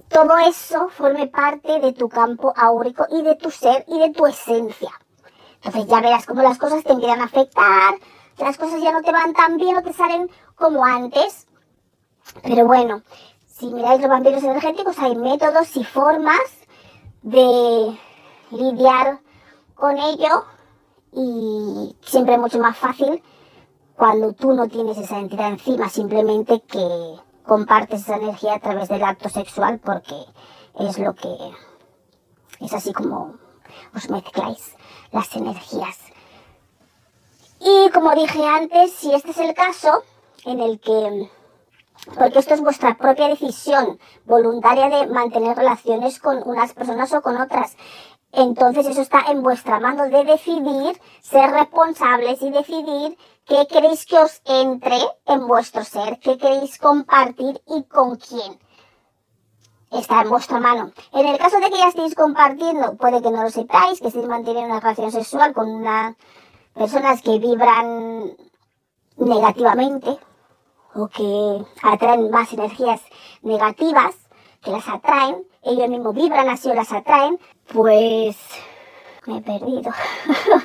todo 0.09 0.37
eso 0.39 0.89
forme 0.89 1.29
parte 1.29 1.81
de 1.81 1.93
tu 1.93 2.09
campo 2.09 2.53
áurico 2.57 3.07
y 3.11 3.23
de 3.23 3.37
tu 3.37 3.51
ser 3.51 3.85
y 3.87 3.99
de 3.99 4.11
tu 4.11 4.27
esencia. 4.27 4.91
Entonces 5.65 5.87
ya 5.87 6.01
verás 6.01 6.27
cómo 6.27 6.43
las 6.43 6.59
cosas 6.59 6.83
te 6.83 6.93
empiezan 6.93 7.21
a 7.21 7.25
afectar, 7.25 7.95
las 8.39 8.59
cosas 8.59 8.83
ya 8.83 8.93
no 8.93 9.03
te 9.03 9.13
van 9.13 9.33
tan 9.33 9.57
bien 9.57 9.77
o 9.77 9.83
te 9.83 9.93
salen 9.93 10.29
como 10.57 10.85
antes. 10.85 11.47
Pero 12.43 12.67
bueno, 12.67 13.03
si 13.47 13.67
miráis 13.73 14.01
los 14.01 14.11
vampiros 14.11 14.43
energéticos, 14.43 14.99
hay 14.99 15.15
métodos 15.17 15.77
y 15.77 15.85
formas 15.85 16.41
de 17.23 17.97
lidiar 18.51 19.21
con 19.75 19.99
ello 19.99 20.45
y 21.13 21.97
siempre 22.03 22.35
es 22.35 22.41
mucho 22.41 22.59
más 22.59 22.77
fácil 22.77 23.23
cuando 23.97 24.33
tú 24.33 24.53
no 24.53 24.67
tienes 24.69 24.99
esa 24.99 25.19
entidad 25.19 25.49
encima, 25.49 25.89
simplemente 25.89 26.61
que 26.63 27.17
compartes 27.45 28.01
esa 28.01 28.17
energía 28.17 28.55
a 28.55 28.61
través 28.61 28.89
del 28.89 29.05
acto 29.05 29.29
sexual 29.29 29.79
porque 29.79 30.17
es 30.81 30.99
lo 30.99 31.15
que 31.15 31.29
es 32.61 32.73
así 32.73 32.93
como 32.93 33.35
os 33.95 34.11
mezcláis 34.11 34.75
las 35.13 35.35
energías. 35.37 35.99
Y 37.61 37.91
como 37.91 38.15
dije 38.15 38.45
antes, 38.45 38.93
si 38.93 39.15
este 39.15 39.31
es 39.31 39.39
el 39.39 39.55
caso 39.55 40.03
en 40.45 40.61
el 40.61 40.81
que, 40.81 41.31
porque 42.19 42.41
esto 42.41 42.55
es 42.55 42.61
vuestra 42.61 42.97
propia 42.97 43.29
decisión 43.29 44.01
voluntaria 44.25 44.89
de 44.89 45.07
mantener 45.07 45.57
relaciones 45.57 46.19
con 46.19 46.43
unas 46.45 46.73
personas 46.73 47.13
o 47.13 47.23
con 47.23 47.41
otras, 47.41 47.77
entonces 48.33 48.87
eso 48.87 49.03
está 49.03 49.27
en 49.31 49.43
vuestra 49.43 49.79
mano 49.79 50.09
de 50.09 50.25
decidir, 50.25 51.01
ser 51.21 51.51
responsables 51.51 52.41
y 52.43 52.51
decidir 52.51 53.17
qué 53.45 53.67
queréis 53.69 54.07
que 54.07 54.19
os 54.19 54.41
entre 54.47 54.99
en 55.27 55.47
vuestro 55.47 55.85
ser, 55.85 56.19
qué 56.19 56.39
queréis 56.39 56.79
compartir 56.79 57.63
y 57.69 57.85
con 57.85 58.17
quién 58.17 58.59
está 59.93 60.23
en 60.23 60.31
vuestra 60.31 60.59
mano. 60.59 60.93
En 61.13 61.27
el 61.27 61.39
caso 61.39 61.59
de 61.61 61.71
que 61.71 61.79
ya 61.79 61.89
estéis 61.89 62.15
compartiendo, 62.15 62.97
puede 62.97 63.23
que 63.23 63.31
no 63.31 63.43
lo 63.43 63.51
sepáis, 63.51 64.01
que 64.01 64.09
estéis 64.09 64.27
manteniendo 64.27 64.71
una 64.71 64.81
relación 64.81 65.13
sexual 65.13 65.53
con 65.53 65.69
unas 65.69 66.17
personas 66.75 67.23
que 67.23 67.39
vibran 67.39 68.35
negativamente 69.17 70.19
o 70.95 71.09
que 71.09 71.65
atraen 71.83 72.31
más 72.31 72.53
energías 72.53 73.01
negativas, 73.43 74.15
que 74.63 74.71
las 74.71 74.89
atraen, 74.89 75.45
ellos 75.63 75.89
mismos 75.89 76.15
vibran 76.15 76.49
así 76.49 76.71
o 76.71 76.75
las 76.75 76.93
atraen, 76.93 77.39
pues 77.73 78.37
me 79.27 79.39
he 79.39 79.41
perdido. 79.43 79.93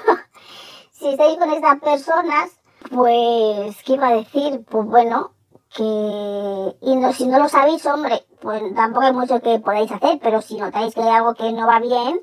si 0.92 1.10
estáis 1.10 1.38
con 1.38 1.52
estas 1.52 1.80
personas, 1.80 2.52
pues, 2.90 3.84
¿qué 3.84 3.94
iba 3.94 4.08
a 4.08 4.16
decir? 4.16 4.66
Pues 4.70 4.86
bueno, 4.86 5.32
que 5.76 6.76
y 6.82 6.96
no, 6.96 7.14
si 7.14 7.28
no 7.28 7.40
lo 7.40 7.50
sabéis, 7.50 7.86
hombre, 7.86 8.26
pues 8.42 8.62
tampoco 8.76 9.06
hay 9.06 9.14
mucho 9.14 9.40
que 9.42 9.60
podáis 9.60 9.92
hacer, 9.92 10.20
pero 10.22 10.42
si 10.42 10.58
notáis 10.58 10.94
que 10.94 11.02
hay 11.02 11.10
algo 11.10 11.34
que 11.34 11.52
no 11.52 11.68
va 11.68 11.80
bien, 11.80 12.22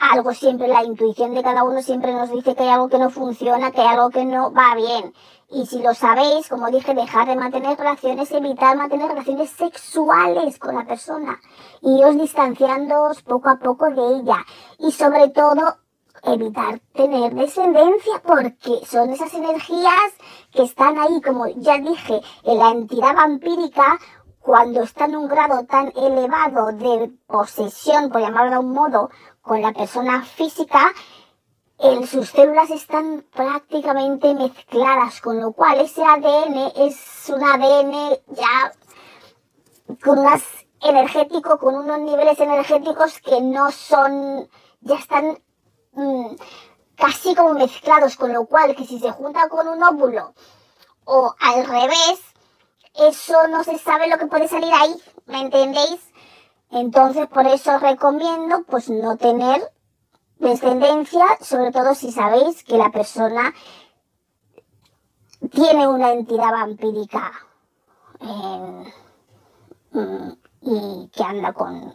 algo 0.00 0.32
siempre, 0.32 0.66
la 0.66 0.82
intuición 0.82 1.34
de 1.34 1.42
cada 1.42 1.62
uno 1.62 1.82
siempre 1.82 2.12
nos 2.14 2.30
dice 2.30 2.54
que 2.54 2.62
hay 2.62 2.70
algo 2.70 2.88
que 2.88 2.98
no 2.98 3.10
funciona, 3.10 3.70
que 3.70 3.82
hay 3.82 3.88
algo 3.88 4.10
que 4.10 4.24
no 4.24 4.52
va 4.52 4.74
bien. 4.74 5.12
Y 5.50 5.66
si 5.66 5.82
lo 5.82 5.94
sabéis, 5.94 6.48
como 6.48 6.70
dije, 6.70 6.94
dejar 6.94 7.26
de 7.26 7.36
mantener 7.36 7.76
relaciones, 7.76 8.30
evitar 8.30 8.76
mantener 8.76 9.08
relaciones 9.08 9.50
sexuales 9.50 10.58
con 10.58 10.76
la 10.76 10.86
persona. 10.86 11.40
Y 11.82 12.02
os 12.04 12.16
distanciándoos 12.16 13.22
poco 13.22 13.50
a 13.50 13.58
poco 13.58 13.90
de 13.90 14.20
ella. 14.20 14.38
Y 14.78 14.92
sobre 14.92 15.28
todo, 15.30 15.76
evitar 16.22 16.80
tener 16.94 17.34
descendencia 17.34 18.22
porque 18.22 18.84
son 18.86 19.10
esas 19.10 19.32
energías 19.34 20.12
que 20.52 20.62
están 20.62 20.98
ahí, 20.98 21.20
como 21.20 21.46
ya 21.48 21.78
dije, 21.78 22.20
en 22.44 22.58
la 22.58 22.70
entidad 22.70 23.14
vampírica 23.14 23.98
cuando 24.40 24.82
está 24.82 25.04
en 25.04 25.16
un 25.16 25.28
grado 25.28 25.64
tan 25.66 25.92
elevado 25.96 26.72
de 26.72 27.10
posesión, 27.26 28.10
por 28.10 28.20
llamarlo 28.20 28.52
de 28.52 28.58
un 28.58 28.72
modo, 28.72 29.10
con 29.42 29.60
la 29.60 29.72
persona 29.72 30.22
física, 30.22 30.92
en 31.78 32.06
sus 32.06 32.28
células 32.30 32.70
están 32.70 33.24
prácticamente 33.32 34.34
mezcladas, 34.34 35.20
con 35.20 35.40
lo 35.40 35.52
cual 35.52 35.80
ese 35.80 36.02
ADN 36.02 36.72
es 36.76 37.30
un 37.34 37.42
ADN 37.42 38.18
ya 38.28 38.72
con 40.02 40.18
unas 40.18 40.42
energético, 40.82 41.58
con 41.58 41.74
unos 41.74 42.00
niveles 42.00 42.38
energéticos 42.40 43.20
que 43.20 43.40
no 43.40 43.70
son, 43.70 44.48
ya 44.80 44.96
están 44.96 45.38
mm, 45.92 46.34
casi 46.96 47.34
como 47.34 47.54
mezclados, 47.54 48.16
con 48.16 48.32
lo 48.32 48.46
cual 48.46 48.74
que 48.76 48.86
si 48.86 48.98
se 48.98 49.10
junta 49.10 49.48
con 49.48 49.68
un 49.68 49.82
óvulo 49.82 50.34
o 51.04 51.34
al 51.40 51.66
revés, 51.66 52.20
eso 52.94 53.46
no 53.48 53.64
se 53.64 53.78
sabe 53.78 54.08
lo 54.08 54.18
que 54.18 54.26
puede 54.26 54.48
salir 54.48 54.72
ahí, 54.72 54.94
¿me 55.26 55.40
entendéis? 55.40 56.00
Entonces 56.70 57.26
por 57.26 57.46
eso 57.46 57.78
recomiendo 57.78 58.62
pues 58.64 58.90
no 58.90 59.16
tener 59.16 59.60
descendencia, 60.38 61.26
sobre 61.40 61.72
todo 61.72 61.94
si 61.94 62.12
sabéis 62.12 62.64
que 62.64 62.78
la 62.78 62.90
persona 62.90 63.52
tiene 65.52 65.88
una 65.88 66.12
entidad 66.12 66.50
vampírica 66.50 67.32
mm, 68.20 68.82
y 70.62 71.08
que 71.08 71.24
anda 71.24 71.52
con, 71.52 71.94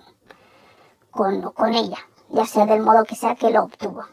con, 1.11 1.41
con 1.53 1.73
ella, 1.73 1.99
ya 2.35 2.45
sea 2.45 2.65
del 2.65 2.81
modo 2.81 3.05
que 3.05 3.15
sea 3.15 3.35
que 3.35 3.49
lo 3.49 3.63
obtuvo. 3.63 4.05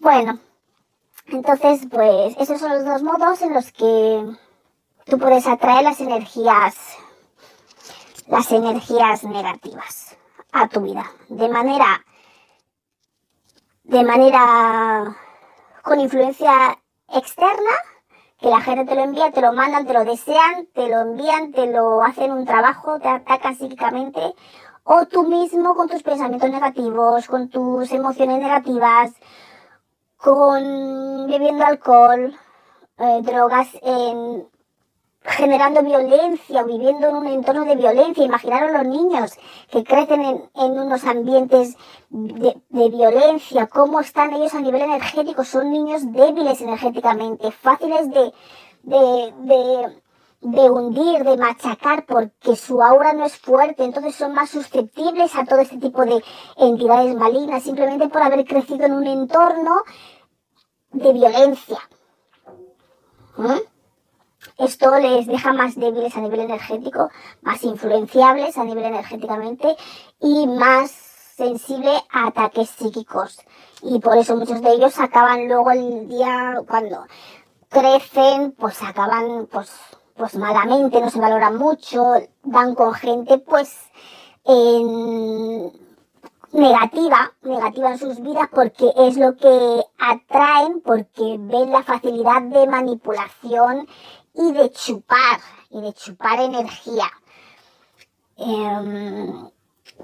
Bueno, 0.00 0.40
entonces 1.28 1.82
pues 1.90 2.36
esos 2.38 2.58
son 2.58 2.72
los 2.72 2.84
dos 2.84 3.02
modos 3.02 3.40
en 3.42 3.54
los 3.54 3.70
que 3.72 4.36
tú 5.06 5.18
puedes 5.18 5.46
atraer 5.46 5.84
las 5.84 6.00
energías, 6.00 6.74
las 8.26 8.50
energías 8.50 9.22
negativas 9.22 10.16
a 10.50 10.68
tu 10.68 10.80
vida, 10.80 11.04
de 11.28 11.48
manera 11.48 12.04
de 13.84 14.04
manera 14.04 15.16
con 15.82 16.00
influencia 16.00 16.78
externa, 17.08 17.70
que 18.38 18.48
la 18.48 18.60
gente 18.60 18.84
te 18.84 18.94
lo 18.94 19.02
envía, 19.02 19.30
te 19.30 19.40
lo 19.40 19.52
mandan, 19.52 19.86
te 19.86 19.92
lo 19.92 20.04
desean, 20.04 20.66
te 20.74 20.88
lo 20.88 21.00
envían, 21.02 21.52
te 21.52 21.66
lo 21.66 22.02
hacen 22.02 22.32
un 22.32 22.44
trabajo, 22.44 22.98
te 22.98 23.08
atacan 23.08 23.56
psíquicamente, 23.56 24.34
o 24.84 25.06
tú 25.06 25.24
mismo 25.24 25.74
con 25.74 25.88
tus 25.88 26.02
pensamientos 26.02 26.50
negativos, 26.50 27.26
con 27.26 27.48
tus 27.48 27.90
emociones 27.92 28.38
negativas, 28.40 29.12
con 30.16 31.26
bebiendo 31.28 31.64
alcohol, 31.64 32.34
eh, 32.98 33.20
drogas, 33.22 33.68
en 33.82 34.46
generando 35.24 35.82
violencia 35.82 36.62
o 36.62 36.66
viviendo 36.66 37.08
en 37.08 37.14
un 37.14 37.26
entorno 37.26 37.64
de 37.64 37.76
violencia. 37.76 38.24
Imaginaros 38.24 38.72
los 38.72 38.86
niños 38.86 39.32
que 39.70 39.84
crecen 39.84 40.20
en, 40.54 40.70
unos 40.78 41.04
ambientes 41.04 41.76
de, 42.10 42.56
violencia, 42.70 43.66
cómo 43.68 44.00
están 44.00 44.32
ellos 44.34 44.54
a 44.54 44.60
nivel 44.60 44.82
energético. 44.82 45.44
Son 45.44 45.70
niños 45.70 46.12
débiles 46.12 46.60
energéticamente, 46.60 47.50
fáciles 47.52 48.10
de, 48.10 48.32
de, 48.82 49.32
de 49.38 50.01
hundir, 50.42 51.24
de 51.24 51.36
machacar, 51.36 52.04
porque 52.04 52.56
su 52.56 52.82
aura 52.82 53.12
no 53.12 53.24
es 53.24 53.36
fuerte, 53.36 53.84
entonces 53.84 54.14
son 54.14 54.34
más 54.34 54.50
susceptibles 54.50 55.34
a 55.36 55.44
todo 55.44 55.60
este 55.60 55.78
tipo 55.78 56.04
de 56.04 56.22
entidades 56.56 57.14
malignas, 57.14 57.62
simplemente 57.62 58.08
por 58.08 58.22
haber 58.22 58.44
crecido 58.44 58.86
en 58.86 58.94
un 58.94 59.06
entorno 59.06 59.82
de 60.90 61.12
violencia. 61.12 61.78
¿Mm? 63.36 63.72
Esto 64.58 64.98
les 64.98 65.26
deja 65.26 65.52
más 65.52 65.76
débiles 65.76 66.16
a 66.16 66.20
nivel 66.20 66.40
energético, 66.40 67.10
más 67.40 67.62
influenciables 67.62 68.58
a 68.58 68.64
nivel 68.64 68.84
energéticamente 68.84 69.76
y 70.20 70.46
más 70.46 70.90
sensible 70.90 71.90
a 72.10 72.26
ataques 72.26 72.68
psíquicos. 72.70 73.40
Y 73.82 74.00
por 74.00 74.16
eso 74.18 74.36
muchos 74.36 74.60
de 74.60 74.72
ellos 74.72 74.98
acaban 74.98 75.48
luego 75.48 75.70
el 75.70 76.08
día 76.08 76.60
cuando 76.68 77.06
crecen, 77.68 78.52
pues 78.52 78.82
acaban 78.82 79.48
pues, 79.50 79.72
pues 80.22 80.36
malamente, 80.36 81.00
no 81.00 81.10
se 81.10 81.18
valoran 81.18 81.56
mucho, 81.56 82.12
dan 82.44 82.76
con 82.76 82.94
gente 82.94 83.38
pues 83.38 83.76
en 84.44 85.72
negativa, 86.52 87.32
negativa 87.42 87.90
en 87.90 87.98
sus 87.98 88.20
vidas 88.20 88.48
porque 88.54 88.92
es 88.98 89.16
lo 89.16 89.36
que 89.36 89.82
atraen, 89.98 90.80
porque 90.80 91.38
ven 91.40 91.72
la 91.72 91.82
facilidad 91.82 92.40
de 92.40 92.68
manipulación 92.68 93.88
y 94.32 94.52
de 94.52 94.70
chupar, 94.70 95.40
y 95.70 95.80
de 95.80 95.92
chupar 95.92 96.38
energía. 96.38 97.10
Em, 98.36 99.50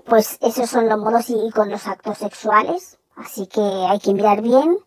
pues 0.05 0.39
esos 0.41 0.69
son 0.69 0.89
los 0.89 0.99
modos 0.99 1.31
y, 1.31 1.49
con 1.53 1.71
los 1.71 1.87
actos 1.87 2.19
sexuales. 2.19 2.99
Así 3.15 3.47
que 3.47 3.61
hay 3.61 4.01
que 4.01 4.15
mirar 4.15 4.43
bien 4.43 4.79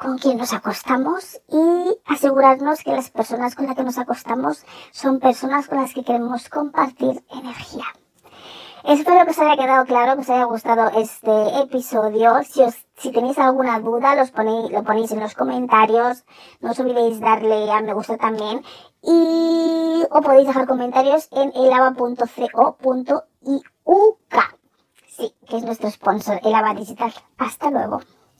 con 0.00 0.16
quién 0.16 0.38
nos 0.38 0.54
acostamos 0.54 1.42
y 1.48 1.98
asegurarnos 2.06 2.82
que 2.82 2.92
las 2.92 3.10
personas 3.10 3.54
con 3.54 3.66
las 3.66 3.76
que 3.76 3.84
nos 3.84 3.98
acostamos 3.98 4.64
son 4.92 5.20
personas 5.20 5.68
con 5.68 5.78
las 5.78 5.92
que 5.92 6.02
queremos 6.02 6.48
compartir 6.48 7.22
energía. 7.30 7.84
Espero 8.84 9.26
que 9.26 9.32
os 9.32 9.38
haya 9.38 9.58
quedado 9.62 9.84
claro, 9.84 10.14
que 10.14 10.22
os 10.22 10.30
haya 10.30 10.44
gustado 10.44 10.90
este 10.96 11.60
episodio. 11.60 12.42
Si, 12.44 12.62
os, 12.62 12.86
si 12.96 13.12
tenéis 13.12 13.38
alguna 13.38 13.78
duda, 13.78 14.14
los 14.14 14.30
ponéis, 14.30 14.70
lo 14.72 14.82
ponéis 14.84 15.12
en 15.12 15.20
los 15.20 15.34
comentarios. 15.34 16.24
No 16.60 16.70
os 16.70 16.80
olvidéis 16.80 17.20
darle 17.20 17.70
a 17.70 17.82
me 17.82 17.92
gusta 17.92 18.16
también. 18.16 18.64
Y 19.02 20.02
o 20.10 20.22
podéis 20.22 20.46
dejar 20.46 20.66
comentarios 20.66 21.28
en 21.30 21.52
elava.co.iuk. 21.54 22.20
Sí, 25.08 25.34
que 25.46 25.58
es 25.58 25.64
nuestro 25.64 25.90
sponsor, 25.90 26.40
Elava 26.42 26.72
Digital. 26.72 27.12
Hasta 27.36 27.70
luego. 27.70 28.00